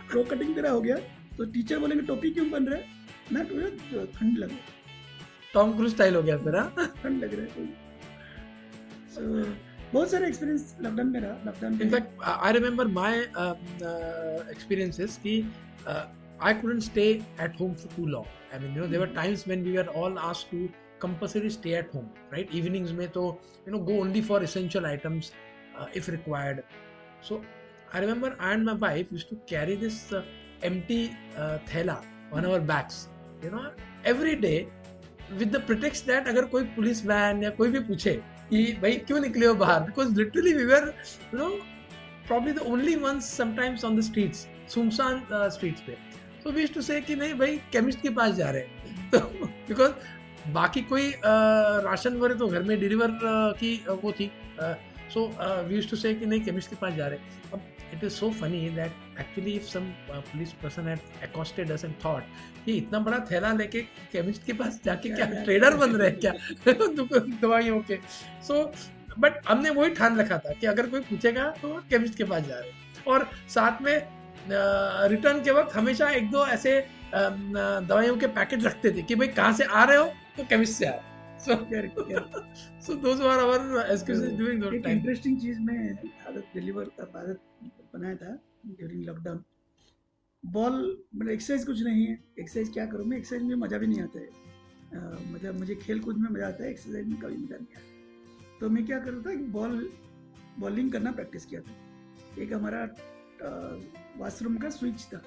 क्रो 0.10 0.24
कटिंग 0.31 0.55
तेरा 0.55 0.69
हो 0.72 0.81
गया 0.81 0.98
तो 1.38 1.46
टीचर 1.53 1.79
बोलेंगे 1.79 2.05
टोपी 2.05 2.29
क्यों 2.29 2.50
बन 2.51 2.65
रहा 2.65 2.77
है? 2.77 2.86
ना 3.31 3.43
तो 3.43 4.05
ठंड 4.17 4.38
लग 4.38 4.51
टॉम 5.53 5.75
क्रूज 5.77 5.91
स्टाइल 5.91 6.15
हो 6.15 6.22
गया 6.24 6.38
फिर 6.38 6.55
हाँ? 6.55 6.93
ठंड 7.03 7.24
लग 7.24 7.34
रहा 7.39 7.46
है 7.46 7.50
बहुत 9.93 10.12
सारे 10.12 10.27
एक्सपीरियंस 10.27 10.75
लॉकडाउन 10.81 11.10
में 11.12 11.19
रहा 11.19 11.38
लॉकडाउन 11.46 11.74
में। 11.74 11.81
In fact 11.81 12.24
I 12.24 12.53
remember 12.53 12.88
my 12.98 13.15
experiences 14.53 15.15
कि 15.24 15.34
uh, 15.88 16.05
I 16.41 16.53
couldn't 16.55 16.83
stay 16.83 17.23
at 17.38 17.57
home 17.57 17.75
for 17.75 17.88
too 17.97 18.07
long. 18.07 18.26
I 18.53 18.59
mean, 18.59 18.75
you 18.75 18.81
know, 18.83 18.87
there 18.87 19.00
were 19.00 19.12
times 19.19 19.47
when 19.47 19.64
we 19.64 19.73
were 19.73 19.87
all 19.88 20.19
asked 20.19 20.50
to 20.50 20.69
compulsory 20.99 21.50
stay 21.50 21.75
at 21.75 21.91
home, 21.91 22.11
right? 22.33 22.50
Evenings 22.61 22.93
में 22.93 23.09
तो 23.12 23.25
you 23.67 23.73
know 23.73 23.81
go 23.91 24.00
only 24.05 24.23
for 24.31 24.43
essential 24.43 24.87
items 24.87 25.33
uh, 25.79 25.87
if 25.95 26.09
required. 26.09 26.64
So 27.21 27.41
I 27.93 28.00
remember 28.00 28.37
I 28.38 28.53
and 28.55 28.64
my 28.64 28.75
wife 28.75 29.12
used 29.19 29.29
to 29.31 29.37
carry 29.47 29.76
this 29.76 30.12
uh, 30.12 30.23
empty 30.62 31.17
uh, 31.37 31.59
thela 31.67 32.00
on 32.33 32.47
our 32.47 32.61
backs, 32.61 33.09
you 33.43 33.50
know, 33.50 33.71
every 34.05 34.37
day 34.37 34.69
with 35.38 35.53
the 35.53 35.61
pretext 35.61 36.07
that 36.07 36.26
अगर 36.29 36.45
कोई 36.55 36.64
police 36.76 37.05
van 37.07 37.43
या 37.43 37.50
कोई 37.61 37.71
भी 37.71 37.81
पूछे 37.91 38.14
कि 38.50 38.64
भाई 38.83 38.97
क्यों 39.09 39.21
निकले 39.21 39.47
हो 39.47 39.55
बाहर 39.62 39.81
because 39.83 40.19
literally 40.19 40.53
we 40.55 40.64
were 40.73 40.93
you 41.35 41.38
know 41.38 41.53
probably 42.29 42.53
the 42.57 42.64
only 42.73 42.97
ones 42.97 43.26
sometimes 43.38 43.83
on 43.87 43.97
the 44.00 44.03
streets 44.11 44.47
सुमसान 44.75 45.26
streets 45.55 45.81
पे 45.87 45.97
तो 46.50 46.53
वी 46.53 46.65
टू 46.68 46.82
से 46.82 47.00
कि 47.01 47.15
नहीं 47.15 47.34
भाई 47.34 47.58
केमिस्ट 47.72 48.01
के 48.01 48.10
पास 48.10 48.32
जा 48.36 48.50
रहे 48.51 48.62
हैं। 48.62 49.10
तो 49.12 49.20
बिकॉज़ 49.68 49.91
बाकी 50.54 50.82
कोई 50.82 51.10
राशन 51.86 52.15
वगैरह 52.17 52.36
तो 52.36 52.47
घर 52.47 52.63
में 52.63 52.80
डिलीवर 52.80 53.12
की 53.60 53.76
वो 53.88 54.12
थी। 54.12 54.32
सो 55.13 55.26
वी 55.67 55.82
टू 55.82 55.95
से 55.95 56.13
कि 56.13 56.26
नहीं 56.26 56.41
केमिस्ट 56.41 56.69
के 56.69 56.76
पास 56.76 56.93
जा 56.93 57.08
रहे 57.08 57.19
हैं। 57.19 57.52
अब 57.54 57.62
it 57.93 58.04
is 58.04 58.13
so 58.13 58.30
funny 58.39 58.69
that 58.69 59.19
actually 59.19 59.52
if 59.52 59.63
some 59.63 59.91
police 60.10 60.54
person 60.63 60.88
had 60.88 61.00
accosted 61.24 61.71
us 61.71 61.86
and 61.86 61.93
thought 62.06 62.24
कि 62.65 62.78
इतना 62.78 63.00
बड़ा 63.00 63.19
थैला 63.32 63.54
लेके 63.54 63.82
केमिस्ट 64.12 64.45
के 64.45 64.54
पास 64.54 64.80
जाके 64.86 65.10
क्या 65.10 65.26
ट्रेडर 65.43 65.78
बन 65.84 65.95
रहे 65.95 66.10
हैं 66.10 66.19
क्या? 66.19 66.34
दवाइयों 67.41 67.80
के 67.82 68.00
सो 68.47 68.63
बट 69.19 69.41
हमने 69.47 69.69
वही 69.69 69.89
ठान 69.95 70.19
रखा 70.19 70.38
था 70.38 70.54
कि 70.54 70.67
अगर 70.67 70.88
कोई 70.89 71.02
पूछेगा 71.10 71.50
तो 71.62 71.80
केमिस्ट 71.89 72.17
के 72.17 72.24
पास 72.24 72.43
जा 72.43 72.60
रहे 72.60 72.69
हैं। 72.69 73.04
और 73.08 73.30
साथ 73.50 73.82
में 73.82 74.18
रिटर्न 75.12 75.44
के 75.44 75.52
वक्त 75.52 75.76
हमेशा 75.76 76.10
एक 76.10 76.32
दो 76.32 76.46
ऐसे 76.46 76.88
दवाइयों 77.16 78.18
के 78.18 78.28
पैकेट 78.28 78.64
रखते 78.64 78.92
थे 78.92 79.02
कि 79.02 79.16
भाई 79.16 79.28
कहाँ 79.28 79.54
से 79.54 79.64
आ 79.64 79.84
रहे 79.84 79.98
हो? 79.98 80.06
तो 80.38 80.44
केमिस्ट 80.44 80.74
से 80.74 80.86
आ 80.86 80.92
रहे 80.92 81.04
चीज़ 85.40 85.60
में 85.60 85.92
आदत 86.28 86.46
डिलीवर 86.54 86.84
आदत 87.02 87.40
बनाया 87.96 88.16
था 88.16 88.40
ड्यूरिंग 88.66 89.06
लॉकडाउन 89.06 89.44
बॉल 90.46 90.98
मतलब 91.16 91.30
एक्सरसाइज 91.30 91.66
कुछ 91.66 91.84
नहीं 91.84 92.06
है। 92.06 92.20
एक्सरसाइज 92.40 92.70
क्या 92.74 92.86
करूँ 92.86 93.06
मैं? 93.06 93.18
एक्सरसाइज 93.18 93.44
में 93.44 93.56
मज़ा 93.56 93.78
भी 93.78 93.88
नहीं 93.88 94.02
आता 94.02 94.20
है। 94.20 94.30
मतलब 95.34 95.60
मुझे 95.60 95.76
खेल 95.76 96.00
कूद 96.00 96.18
में 96.18 96.30
मज़ा 96.30 96.48
आता 96.48 96.64
है 96.64 96.72
एक्सरसाइज 96.72 97.08
में 97.08 97.20
कभी 97.20 97.38
मज़ा 97.38 97.56
नहीं 97.56 97.76
आता। 97.76 98.58
तो 98.60 98.70
मैं 98.70 98.86
क्या 98.86 99.00
करता 99.00 99.30
था 99.30 99.36
कि 99.36 99.44
बॉल 99.44 99.90
बॉलिंग 100.60 100.92
करना 100.92 101.12
प्रैक्टिस 101.12 101.46
किया 101.46 101.62
था। 101.62 101.72
एक 102.42 102.54
हमारा 102.54 102.86
वॉशरूम 104.17 104.58
का 104.58 104.69
स्विच 104.69 105.02
था। 105.02 105.17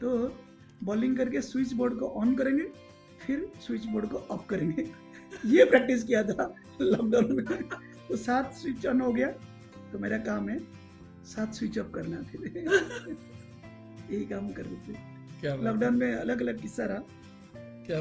तो 0.00 0.38
बॉलिंग 0.84 1.16
करके 1.16 1.40
स्विच 1.40 1.72
बोर्ड 1.72 1.98
को 1.98 2.06
ऑन 2.08 2.34
करेंगे 2.34 2.64
फिर 3.26 3.52
स्विच 3.60 3.84
बोर्ड 3.84 4.08
को 4.08 4.16
ऑफ़ 4.16 4.46
करेंगे। 4.46 4.92
ये 5.46 5.64
प्रैक्टिस 5.64 6.04
किया 6.04 6.22
था 6.22 6.54
लॉकडाउन 6.80 7.36
में। 7.36 7.68
तो 8.08 8.16
सात 8.16 8.52
स्विच 8.52 8.86
ऑन 8.86 9.00
हो 9.00 9.12
गया। 9.12 9.28
तो 9.92 9.98
मेरा 9.98 10.18
काम 10.18 10.48
है 10.48 10.60
सात 11.24 11.54
स्विच 11.54 11.78
ऑफ़ 11.78 11.90
करना 11.90 12.22
फिर 12.22 12.40
यही 14.10 14.24
काम 14.24 14.52
कर 14.52 14.62
रहे 14.64 14.76
थे। 14.76 14.92
लॉकडाउन 15.62 15.96
में 15.96 16.14
अलग 16.14 16.40
अलग 16.40 16.60
किस्सा 16.60 16.84
रहा। 16.84 16.98
क्या 17.90 18.00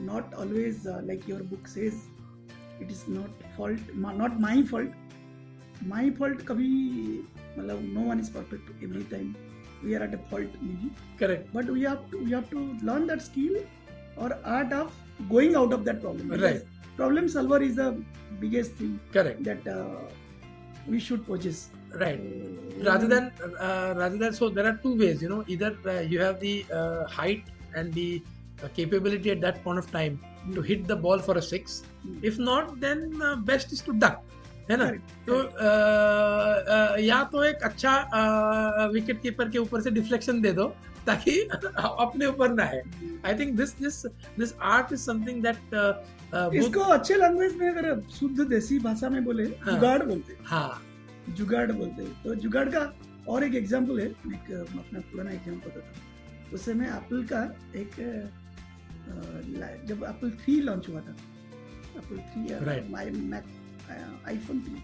not 0.00 0.34
always 0.34 0.86
uh, 0.86 1.00
like 1.02 1.28
your 1.28 1.42
book 1.42 1.68
says 1.68 1.94
it 2.80 2.90
is 2.90 3.08
not 3.08 3.30
fault 3.56 3.78
ma- 3.94 4.16
not 4.16 4.40
my 4.40 4.62
fault. 4.62 4.90
My 5.92 6.10
fault 6.20 6.42
कभी 6.42 6.68
मतलब 7.57 7.93
no 7.97 8.01
one 8.11 8.19
is 8.25 8.29
perfect 8.37 8.69
every 8.87 9.03
time 9.15 9.29
we 9.83 9.95
are 9.95 10.03
at 10.07 10.13
a 10.13 10.21
fault 10.29 10.55
maybe 10.67 10.91
correct 11.21 11.49
but 11.57 11.69
we 11.77 11.81
have 11.89 12.03
to 12.11 12.23
we 12.27 12.31
have 12.37 12.49
to 12.55 12.63
learn 12.89 13.07
that 13.11 13.21
skill 13.29 13.57
or 14.17 14.29
art 14.57 14.71
of 14.81 14.93
going 15.33 15.55
out 15.55 15.73
of 15.79 15.83
that 15.89 16.01
problem 16.05 16.29
Right. 16.29 16.39
Because 16.39 16.63
problem 17.01 17.27
solver 17.35 17.61
is 17.69 17.75
the 17.81 17.89
biggest 18.39 18.71
thing 18.81 18.93
correct 19.17 19.43
that 19.49 19.67
uh, 19.67 20.05
we 20.87 20.99
should 20.99 21.25
possess 21.27 21.59
right 22.03 22.21
So, 22.79 22.85
rather 22.89 23.07
than 23.13 23.31
uh, 23.67 23.93
rather 23.97 24.17
than 24.23 24.33
so 24.39 24.49
there 24.49 24.65
are 24.71 24.77
two 24.85 24.95
ways 25.03 25.21
you 25.25 25.29
know 25.33 25.43
either 25.55 25.71
uh, 25.85 25.99
you 26.13 26.19
have 26.25 26.39
the 26.39 26.55
uh, 26.79 27.03
height 27.17 27.43
and 27.75 27.93
the 27.99 28.09
uh, 28.63 28.67
capability 28.79 29.31
at 29.35 29.41
that 29.45 29.63
point 29.63 29.79
of 29.83 29.91
time 29.91 30.19
to 30.55 30.61
hit 30.61 30.87
the 30.91 30.95
ball 31.05 31.19
for 31.29 31.37
a 31.37 31.45
six 31.51 31.83
Hmm. 32.03 32.17
if 32.29 32.35
not 32.49 32.67
then 32.85 32.99
uh, 33.27 33.35
best 33.51 33.71
is 33.77 33.81
to 33.89 33.93
duck 34.05 34.17
है 34.69 34.75
ना 34.79 34.85
Correct, 34.89 35.11
तो 35.27 35.35
uh, 35.37 35.65
uh, 35.67 36.30
या 37.00 37.22
तो 37.32 37.42
एक 37.44 37.62
अच्छा 37.64 38.88
wicket 38.92 39.20
keeper 39.22 39.48
के 39.48 39.58
ऊपर 39.58 39.80
से 39.80 39.90
डिफ्लेक्शन 39.90 40.40
दे 40.42 40.52
दो 40.52 40.64
ताकि 41.06 41.38
अपने 41.52 42.26
ऊपर 42.26 42.52
ना 42.54 42.64
है। 42.64 42.82
I 43.26 43.34
think 43.38 43.54
this 43.56 43.74
this 43.78 44.04
this 44.38 44.54
art 44.74 44.92
is 44.92 45.00
something 45.00 45.42
that 45.42 46.54
इसको 46.54 46.80
अच्छे 46.92 47.14
लैंग्वेज 47.14 47.56
में 47.56 47.68
अगर 47.68 48.00
शुद्ध 48.10 48.40
देसी 48.40 48.78
भाषा 48.78 49.08
में 49.08 49.24
बोले 49.24 49.44
हाँ. 49.44 49.74
जुगाड़ 49.74 50.02
बोलते। 50.02 50.36
हाँ। 50.44 50.82
जुगाड़ 51.30 51.70
बोलते। 51.72 52.04
तो 52.24 52.34
जुगाड़ 52.34 52.68
का 52.68 52.92
और 53.28 53.44
एक 53.44 53.54
एग्ज़ाम्पल 53.54 54.00
है 54.00 54.06
एक 54.06 54.52
अपना 54.52 55.00
पुराना 55.00 55.30
एग्ज़ाम्पल 55.30 55.70
बताता 55.70 56.54
उस 56.54 56.64
समय 56.64 56.86
एप्पल 56.86 57.24
का 57.32 57.42
एक 57.80 57.90
जब 59.86 60.04
एप्पल 60.08 60.30
थ्री 60.44 60.60
लॉन्च 60.60 60.88
हुआ 60.88 61.00
था 61.00 61.16
Apple. 61.96 62.16
Three 62.16 62.40
iPhone 64.26 64.60
three 64.60 64.82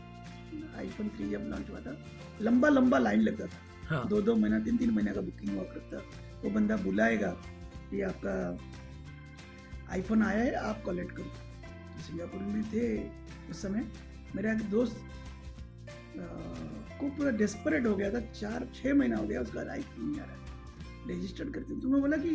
iPhone 0.78 1.08
three 1.08 1.28
जब 1.30 1.42
लॉन्च 1.50 1.70
हुआ 1.70 1.80
था। 1.80 1.96
लंबा 2.40 2.68
लंबा 2.68 2.98
लाइन 2.98 3.20
लगता 3.20 3.46
था। 3.46 3.58
हाँ। 3.88 4.08
दो 4.08 4.20
दो 4.22 4.34
महीना 4.36 4.58
तीन 4.60 4.76
तीन 4.76 4.90
महीने 4.90 5.12
का 5.12 5.20
बुकिंग 5.20 5.54
हुआ 5.54 5.64
करता 5.64 6.02
वो 6.42 6.50
बंदा 6.50 6.76
बुलाएगा 6.76 7.30
कि 7.90 8.00
आपका 8.02 8.34
आईफोन 9.92 10.22
आया 10.22 10.42
है 10.42 10.54
आप 10.54 10.82
कलेक्ट 10.86 11.12
करो। 11.12 11.24
तो 11.24 12.02
सिंगापुर 12.02 12.40
में 12.42 12.62
थे 12.64 12.84
उस 13.50 13.62
समय। 13.62 13.86
मेरा 14.36 14.52
एक 14.52 14.62
दोस्त 14.70 15.00
को 17.00 17.08
पूरा 17.08 17.30
डेस्परेट 17.30 17.86
हो 17.86 17.94
गया 17.96 18.10
था। 18.12 18.20
चार 18.20 18.68
छः 18.74 18.94
महीना 18.94 19.16
हो 19.16 19.26
गया 19.26 19.40
उसका 19.40 19.60
आईफोन 19.72 20.04
नहीं 20.04 20.20
आ 20.20 20.24
रहा। 20.24 20.36
रजिस्टर्ड 21.10 21.54
करते 21.54 21.80
तो 21.80 21.88
मैं 21.88 22.00
बोला 22.00 22.16
कि 22.16 22.30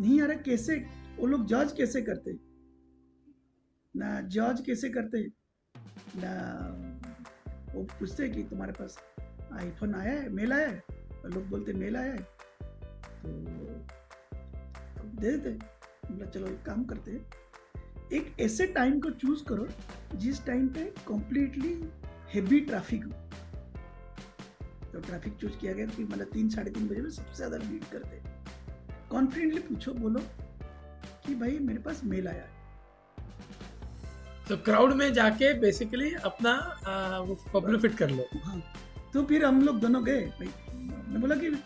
नहीं 0.00 0.20
आ 0.22 0.26
रहा 0.26 0.36
कैसे? 0.42 0.76
वो 1.18 1.26
लोग 1.26 1.46
जज 1.46 1.72
कैसे 1.76 2.02
करते? 2.02 2.32
ना 3.94 4.20
जज 4.28 4.62
कैसे 4.66 4.88
करते? 4.88 5.26
ना 6.16 6.32
वो 7.76 7.82
पूछते 7.98 8.28
कि 8.28 8.42
तुम्हारे 8.42 8.72
पास 8.72 8.98
आईफोन 9.52 9.94
आया 9.94 10.12
है 10.12 10.28
मेल 10.28 10.52
आया 10.52 10.68
है? 10.68 10.82
और 11.24 11.30
लोग 11.30 11.48
बोलते 11.48 11.72
मेल 11.72 11.96
आया 11.96 12.12
है. 12.12 12.18
तो 13.18 15.08
दे 15.20 15.36
देते 15.36 15.50
बोला 16.12 16.26
चलो 16.26 16.46
एक 16.46 16.62
काम 16.62 16.84
करते 16.84 17.10
हैं। 17.10 17.26
एक 18.12 18.34
ऐसे 18.40 18.66
टाइम 18.66 19.00
को 19.00 19.10
चूज़ 19.10 19.44
करो, 19.44 19.66
जिस 20.14 20.44
टाइम 20.46 20.68
पे 20.68 20.84
कंप्लीटली 21.08 21.72
हेवी 22.34 22.60
ट्रैफ़िक 22.60 23.04
हो। 23.04 23.10
तो 24.92 25.00
ट्रैफ़िक 25.00 25.36
चूज़ 25.36 25.56
किया 25.58 25.72
गया 25.72 25.86
कि 25.86 26.04
मतलब 26.04 26.26
तीन, 26.26 26.48
साढ़े 26.48 26.70
तीन 26.70 26.88
बजे 26.88 27.00
में 27.00 27.10
सबसे 27.10 27.36
ज़्यादा 27.36 27.56
लीड 27.56 27.84
करते 27.84 28.20
कॉन्फिडेंटली 29.10 29.60
पूछो, 29.60 29.92
बोलो 29.92 30.20
कि 31.26 31.34
भाई 31.34 31.58
मेरे 31.58 31.78
पास 31.78 32.04
मेल 32.04 32.28
आया 32.28 32.42
है। 32.42 32.55
तो 34.48 34.56
क्राउड 34.56 34.92
में 34.92 35.12
जाके 35.12 35.52
बेसिकली 35.54 36.12
अपना 36.24 36.50
आ, 36.86 37.18
वो 37.18 37.34
पब्लिफिट 37.54 37.94
कर 37.94 38.10
लो। 38.10 38.28
हाँ 38.44 38.62
तो 39.14 39.22
फिर 39.22 39.44
हम 39.44 39.62
लोग 39.62 39.80
दोनों 39.80 40.04
गए। 40.04 40.20
भाई 40.40 40.48
मैं 41.08 41.20
बोला 41.20 41.34
कि 41.34 41.56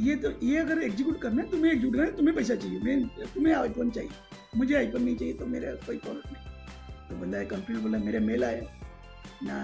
ये 0.00 0.14
तो 0.16 0.30
ये 0.42 0.58
अगर 0.58 0.82
एग्जीक्यूट 0.82 1.20
करना 1.20 1.42
है 1.42 1.50
तुम्हें 1.50 1.72
एग्जीक्यूट 1.72 1.94
करना 1.94 2.06
है 2.06 2.16
तुम्हें 2.16 2.36
पैसा 2.36 2.54
चाहिए। 2.54 2.80
मैं 2.80 3.26
तुम्हें 3.34 3.54
आईफोन 3.54 3.90
चाहिए। 3.90 4.10
मुझे 4.56 4.74
आईफोन 4.74 5.02
नहीं 5.02 5.16
चाहिए 5.16 5.34
तो 5.34 5.46
मेरा 5.46 5.72
कोई 5.86 5.96
प्रॉब्लम 5.96 6.32
नहीं। 6.32 7.08
तो 7.08 7.16
बंदा 7.16 7.42
कंप्यूटर 7.44 7.82
बोला 7.82 7.98
मेरे 7.98 8.18
मेल 8.18 8.44
आए। 8.44 8.66
ना 9.42 9.58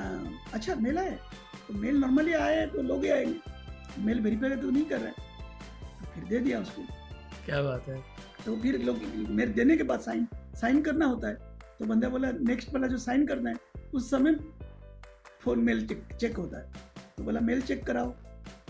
अच्छा 0.55 0.75
मेल 0.75 0.99
आए। 0.99 1.19
तो 1.69 1.75
मेल 1.75 1.97
नॉर्मली 1.97 2.33
आया 2.33 2.61
है 2.61 2.67
तो 2.67 2.83
लोग 2.83 3.05
ही 3.05 3.11
आएँगे 3.11 4.03
मेल 4.03 4.21
वेरीफाई 4.21 4.57
तो 4.57 4.71
नहीं 4.71 4.85
कर 4.85 4.99
रहा। 4.99 5.07
है 5.07 5.15
तो 6.01 6.13
फिर 6.15 6.25
दे 6.25 6.39
दिया 6.39 6.61
उसको। 6.61 6.83
क्या 7.47 7.63
बात 7.63 7.89
है। 7.89 8.01
तो 8.45 8.57
फिर 8.57 8.79
लोग 8.83 9.01
मेरे 9.29 9.51
देने 9.53 9.77
के 9.77 9.83
बाद 9.83 10.01
साइन 10.01 10.27
साइन 10.61 10.83
करना 10.83 11.07
होता 11.07 11.29
है। 11.29 11.46
तो 11.79 11.87
बंदा 11.87 12.09
बोला 12.09 12.31
नेक्स्ट 12.33 12.73
वाला 12.75 12.87
जो 12.87 12.99
साइन 12.99 13.27
करना 13.27 13.51
है, 13.51 13.57
उस 13.95 14.11
समय 14.11 14.35
फ़ोन 15.41 15.59
मेल 15.65 15.87
चेक 15.87 16.09
चेक 16.21 16.37
होता 16.37 16.59
है. 16.59 16.73
तो 17.17 17.25
बोला 17.25 17.41
मेल 17.41 17.61
चेक 17.63 17.85
कराओ. 17.87 18.15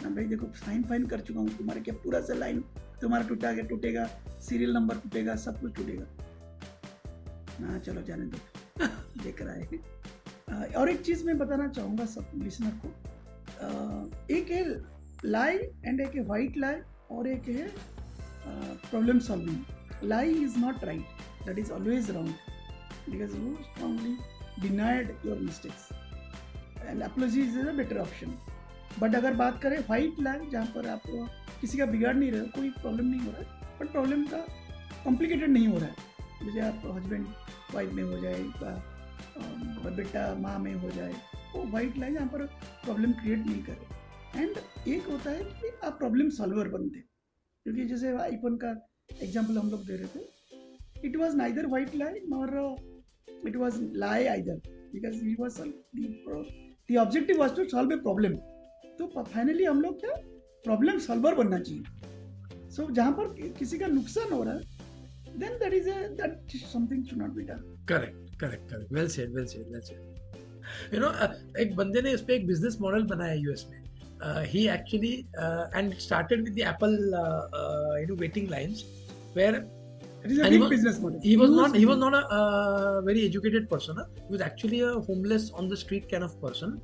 ना 0.03 0.11
भाई, 0.11 0.25
देखो 0.25 0.47
साइन 0.57 0.83
फाइन 0.85 1.07
कर 1.07 1.21
चुका 1.21 1.41
हूँ, 1.41 1.57
तुम्हारे 1.59 1.81
क्या 1.81 1.95
पूरा 2.05 2.21
से 2.21 2.35
लाइन 2.35 2.61
तुम्हारा 3.01 3.27
टूटा 3.29 3.53
गया, 3.53 3.65
टूटेगा 3.65 4.07
सीरियल 4.41 4.73
नंबर 4.73 4.99
टूटेगा, 4.99 5.35
सब 5.37 5.61
कुछ 5.61 5.75
टूटेगा. 5.77 6.07
ना 7.61 7.79
चलो, 7.79 8.03
जाने 8.03 8.27
दो. 8.27 8.39
देख 9.23 9.43
रहा 9.43 9.55
है। 9.55 10.69
और 10.77 10.89
एक 10.91 11.01
चीज़ 11.01 11.25
मैं 11.25 11.37
बताना 11.39 11.69
चाहूँगा 11.69 12.05
सब 12.07 12.31
लिसनर 12.43 12.81
को। 12.85 14.35
एक 14.35 14.51
है 14.51 14.65
लाई 15.25 15.57
एंड 15.85 16.01
एक 16.01 16.15
है 16.15 16.23
व्हाइट 16.25 16.57
लाई 16.57 16.81
और 17.11 17.29
एक 17.29 17.49
है 17.49 17.69
problem 18.47 19.19
solving 19.19 20.05
lie 20.05 20.33
is 20.35 20.59
not 20.59 20.85
right 20.85 21.47
that 21.47 21.59
is 21.59 21.71
always 21.73 22.11
wrong 22.11 22.35
because 23.11 23.35
you 23.35 23.57
strongly 23.71 24.17
denied 24.61 25.15
your 25.25 25.37
mistakes. 25.37 25.93
And 26.87 27.03
apology 27.03 27.43
is 27.43 27.57
a 27.57 27.73
better 27.73 28.01
option. 28.01 28.37
But 29.01 29.15
अगर 29.15 29.35
बात 29.37 29.61
करें 29.63 29.79
वाइट 29.89 30.21
लैंड 30.21 30.51
जहाँ 30.51 30.67
पर 30.75 30.87
आप 30.89 31.03
किसी 31.61 31.79
का 31.79 31.87
बिगाड़ 31.87 32.15
नहीं 32.17 32.31
रहे, 32.31 32.41
कोई 32.41 32.71
प्रॉब्लम 32.71 33.07
नहीं 33.07 33.21
हो 33.21 33.31
रहा 33.31 33.41
है 33.41 33.79
बट 33.81 33.91
प्रॉब्लम 33.93 34.23
का 34.27 34.39
कॉम्प्लिकेटेड 35.05 35.51
नहीं 35.51 35.67
हो 35.69 35.79
रहा 35.79 35.89
है। 35.89 35.95
जैसे 36.45 36.61
आप 36.67 36.83
हस्बैंड 36.97 37.27
वाइफ 37.75 37.93
में 37.93 38.03
हो 38.03 38.19
जाए, 38.21 38.39
या 38.39 39.91
बेटा 39.97 40.23
माँ 40.41 40.59
में 40.59 40.75
हो 40.75 40.91
जाए, 40.91 41.13
वो 41.55 41.65
वाइट 41.73 41.99
लाइन 41.99 42.15
यहाँ 42.15 42.29
पर 42.29 42.47
प्रॉब्लम 42.85 43.13
क्रिएट 43.21 43.47
नहीं 43.47 43.63
करे 43.65 44.43
एंड 44.43 44.57
एक 44.89 45.07
होता 45.09 45.31
है 45.31 45.45
कि 45.45 45.71
आप 45.85 45.99
प्रॉब्लम 45.99 46.29
सॉल्वर 46.39 46.69
बनते 46.69 46.99
क्योंकि 46.99 47.85
जैसे 47.89 48.17
आईफोन 48.23 48.57
का 48.65 48.71
एग्ज़ाम्पल 49.23 49.59
हम 49.59 49.71
लोग 49.71 49.87
दे 49.87 49.97
रहे 49.97 50.09
थे 50.15 51.09
it 51.09 51.17
was 51.17 51.37
neither 51.37 51.67
white 51.77 51.95
line 51.95 52.33
और 52.35 52.57
it 53.29 53.57
was 53.57 53.79
lie 53.95 54.29
either 54.35 54.57
because 54.93 55.21
he 55.21 55.35
was 55.37 55.57
the, 55.57 56.13
the 56.89 56.97
objective 56.97 57.39
was 57.39 57.53
to 57.53 57.69
solve 57.69 57.93
a 57.93 57.99
problem. 57.99 58.39
तो 58.99 59.07
फाइनली 59.15 59.65
हम 59.65 59.81
लोग 59.83 60.01
क्या 60.01 60.15
प्रॉब्लम 60.65 60.99
सॉल्वर 61.07 61.35
बनना 61.35 61.59
चाहिए। 61.59 61.83
सो 62.71 62.83
so, 62.83 62.91
जहाँ 62.95 63.13
पर 63.13 63.53
किसी 63.59 63.79
का 63.79 63.87
नुकसान 63.87 64.33
हो 64.33 64.43
रहा 64.43 64.55
है 64.55 65.39
then 65.39 65.59
that 65.59 65.75
is 65.75 65.89
that 66.21 66.57
something 66.73 67.05
should 67.07 67.19
not 67.19 67.31
be 67.31 67.43
done 67.51 67.61
correct 67.89 68.39
correct 68.41 68.71
correct 68.71 68.93
well 68.93 69.09
said 69.17 69.35
well 69.35 69.47
said 69.47 69.73
well 69.73 69.81
said 69.89 70.95
you 70.95 71.01
know 71.01 71.11
एक 71.63 71.75
बंदे 71.77 72.03
ने 72.03 72.13
इस 72.13 72.21
पे 72.29 72.35
एक 72.37 72.47
बिज़नेस 72.47 72.79
मॉडल 72.81 73.03
बनाया 73.15 73.35
यूएस 73.35 73.67
में। 73.71 73.81
ही 74.53 74.67
actually 74.69 75.15
and 75.77 75.95
started 76.07 76.45
with 76.45 76.55
the 76.55 76.67
Apple 76.69 76.93
you 78.01 78.07
know 78.07 78.15
waiting 78.21 78.49
lines 78.51 78.85
where 79.37 79.61
It 80.27 80.33
is 80.33 80.39
a 80.39 80.45
and 80.45 80.51
big 80.51 80.59
he 80.59 80.63
was, 80.63 80.71
business 80.71 80.99
model. 81.01 81.21
He 81.23 81.37
was 81.37 81.51
not. 81.51 81.77
He 81.77 81.87
was 81.87 81.99
not 81.99 82.15
a 82.15 82.23
uh, 82.37 83.01
very 83.09 83.25
educated 83.25 83.69
person. 83.71 83.97
Huh? 83.99 84.07
He 84.27 84.33
was 84.37 84.41
actually 84.41 84.81
a 84.81 84.95
homeless 85.09 85.51
on 85.53 85.69
the 85.69 85.77
street 85.83 86.09
kind 86.13 86.25
of 86.25 86.41
person. 86.41 86.81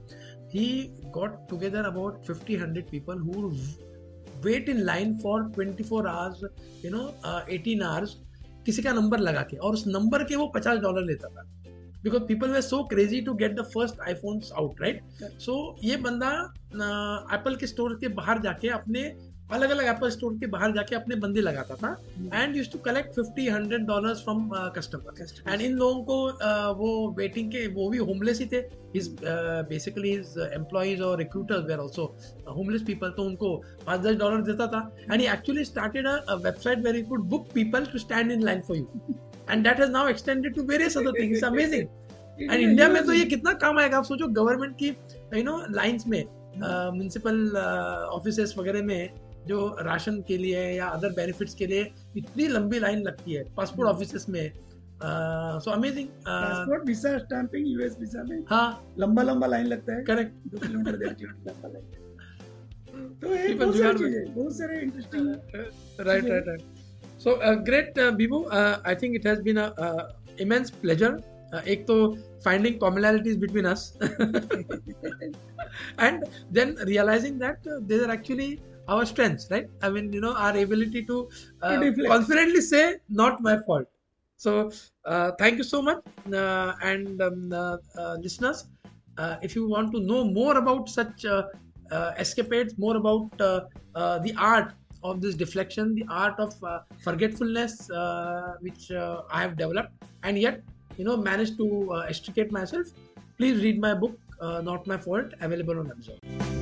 He 0.48 0.66
got 1.12 1.48
together 1.48 1.82
about 1.92 2.26
50, 2.26 2.58
100 2.58 2.90
people 2.90 3.18
who 3.18 3.54
wait 4.44 4.68
in 4.68 4.84
line 4.86 5.18
for 5.18 5.48
24 5.54 6.06
hours, 6.06 6.44
you 6.82 6.90
know, 6.90 7.14
uh, 7.24 7.42
18 7.48 7.82
hours. 7.82 8.14
किसी 8.66 8.82
का 8.82 8.92
number 8.92 9.18
लगा 9.18 9.40
के 9.50 9.56
और 9.56 9.74
उस 9.74 9.86
number 9.86 10.22
के 10.24 10.36
वो 10.36 10.46
पचास 10.54 10.78
dollar 10.80 11.04
लेता 11.04 11.28
था 11.28 11.42
because 12.04 12.22
people 12.28 12.50
were 12.50 12.60
so 12.62 12.82
crazy 12.92 13.20
to 13.26 13.32
get 13.40 13.54
the 13.56 13.62
first 13.74 14.00
iPhone 14.08 14.40
out 14.58 14.80
right 14.82 15.24
so 15.46 15.54
ये 15.84 15.96
बंदा 16.04 16.30
एप्पल 17.36 17.56
के 17.60 17.66
स्टोर 17.66 17.94
के 18.00 18.08
बाहर 18.20 18.40
जाके 18.42 18.68
अपने 18.78 19.02
अलग 19.50 19.70
अलग 19.70 19.86
एप्पल 19.86 20.10
स्टोर 20.10 20.34
के 20.40 20.46
बाहर 20.46 20.72
जाके 20.72 20.94
अपने 20.96 21.16
बंदे 21.22 21.40
लगाता 21.40 21.74
था 21.76 21.96
and 22.34 22.56
use 22.56 22.70
to 22.70 22.78
collect 22.84 23.10
fifty 23.14 23.48
hundred 23.48 23.82
dollar 23.86 24.14
from 24.24 24.48
customer 24.76 25.52
and 25.52 25.60
इन 25.60 25.72
लोगों 25.72 26.02
को 26.04 26.16
uh, 26.30 26.78
वो 26.78 27.14
वेटिंग 27.18 27.50
के 27.52 27.66
वो 27.74 27.88
भी 27.90 27.98
होमलेस 27.98 28.40
ही 28.40 28.46
थे. 28.52 28.60
हिज 28.94 29.08
बेसिकली 29.68 30.10
हिज 30.10 30.34
एम्प्लॉइज 30.54 31.00
और 31.02 31.18
recruiters 31.18 31.64
were 31.68 31.78
also 31.78 32.04
homeless 32.56 32.82
people 32.86 33.10
तो 33.16 33.22
उनको 33.22 33.54
पाँच 33.86 34.00
दस 34.00 34.16
डॉलर 34.18 34.42
देता 34.42 34.66
था. 34.66 34.80
And 35.12 35.20
actually 35.22 35.64
started 35.64 36.06
website 36.44 36.84
where 36.84 36.96
you 36.96 37.22
book 37.34 37.48
people 37.54 37.86
to 37.92 37.98
stand 37.98 38.32
in 38.32 38.42
line 38.42 38.60
for 38.68 38.76
you 38.76 39.14
and 39.50 39.64
that 39.64 39.80
has 39.80 39.90
now 39.90 40.08
extended 40.08 40.54
to 40.54 40.62
various 40.66 40.96
other 40.98 41.20
things 41.20 41.44
amazing 41.44 41.88
and 42.42 42.60
India 42.60 42.88
में 42.88 43.04
तो 43.06 43.12
ये 43.12 43.24
कितना 43.34 43.52
काम 43.64 43.78
आएगा? 43.78 43.98
आप 43.98 44.04
सोचो 44.04 44.26
गवर्नमेंट 44.40 44.76
की 44.78 44.88
यू 45.36 45.42
नो 45.44 45.64
लाइंस 45.70 46.06
में 46.06 46.24
म्यूनसिपल 46.56 47.36
uh, 47.50 48.08
ऑफ़िस 48.16 48.38
uh, 48.40 48.58
वगैरह 48.58 48.82
में 48.84 49.21
जो 49.48 49.76
राशन 49.80 50.20
के 50.28 50.36
लिए 50.38 50.72
या 50.72 50.86
अदर 50.86 51.12
बेनिफिट्स 51.12 51.54
के 51.54 51.66
लिए 51.66 51.92
इतनी 52.16 52.48
लंबी 52.48 52.78
लाइन 52.78 53.02
लगती 53.02 53.32
है 53.32 53.44
पासपोर्ट 53.56 53.88
ऑफ़िस 53.88 54.28
में। 54.28 54.52
So 55.64 55.70
amazing 55.70 56.08
passport 56.26 56.86
visa 56.86 57.18
stamping 57.18 57.66
US 57.68 57.96
visa 58.00 58.22
में 58.22 58.44
हाँ। 58.50 58.94
लंबा 58.98 59.22
लंबा 59.22 59.46
लाइन 59.46 59.66
लगता 59.66 59.94
है। 59.94 60.02
करेक्ट 60.04 60.32
दो 60.52 60.58
किलोमीटर 60.66 60.96
डेढ़ 60.98 61.12
किलोमीटर 61.12 61.50
लंबा 61.50 61.68
लाइन 61.68 61.84
तो 63.22 63.34
ये 63.34 63.54
बहुत 63.54 63.76
सारी 63.76 63.98
चीज़ें 63.98 64.34
बहुत 64.34 64.56
सारे 64.58 64.80
interesting 64.80 65.28
right 66.08 66.24
right 66.24 66.44
right 66.48 66.60
so 67.24 67.36
great 67.64 67.98
Bibu 68.16 68.44
I 68.52 68.94
think 69.02 69.14
it 69.16 69.26
has 69.26 69.40
been 69.42 69.56
a 69.56 69.68
immense 70.40 70.70
pleasure 70.82 71.16
एक 71.68 71.86
तो 71.86 71.94
finding 72.44 72.76
commonalities 72.82 73.36
between 73.40 73.66
us. 73.70 73.82
And 76.06 76.22
then 76.50 76.70
realizing 76.86 77.34
that 77.42 77.66
uh, 77.72 77.74
there 77.90 78.04
are 78.04 78.12
actually 78.14 78.46
our 78.88 79.06
strengths, 79.06 79.48
right? 79.50 79.68
I 79.80 79.90
mean, 79.90 80.12
you 80.12 80.20
know, 80.20 80.34
our 80.34 80.56
ability 80.56 81.04
to 81.06 81.28
uh, 81.62 81.80
confidently 82.06 82.60
say, 82.60 82.96
not 83.08 83.42
my 83.42 83.58
fault. 83.66 83.86
So, 84.36 84.72
uh, 85.04 85.32
thank 85.38 85.58
you 85.58 85.64
so 85.64 85.80
much. 85.80 86.02
Uh, 86.32 86.72
and 86.82 87.22
um, 87.22 87.52
uh, 87.52 87.76
uh, 87.96 88.16
listeners, 88.20 88.66
uh, 89.18 89.36
if 89.40 89.54
you 89.54 89.68
want 89.68 89.92
to 89.92 90.00
know 90.00 90.24
more 90.24 90.58
about 90.58 90.88
such 90.88 91.24
escapades, 92.16 92.76
more 92.78 92.96
about 92.96 93.30
the 93.38 94.34
art 94.36 94.72
of 95.04 95.20
this 95.20 95.34
deflection, 95.34 95.94
the 95.94 96.06
art 96.08 96.40
of 96.40 96.54
forgetfulness, 97.04 97.88
which 98.60 98.90
I 98.90 99.42
have 99.42 99.56
developed, 99.56 99.92
and 100.24 100.38
yet, 100.38 100.62
you 100.96 101.04
know, 101.04 101.16
managed 101.16 101.56
to 101.58 102.02
extricate 102.08 102.50
myself, 102.50 102.88
please 103.38 103.62
read 103.62 103.80
my 103.80 103.94
book, 103.94 104.18
Not 104.40 104.86
My 104.86 104.96
Fault, 104.96 105.34
available 105.40 105.78
on 105.78 105.90
Amazon. 105.90 106.61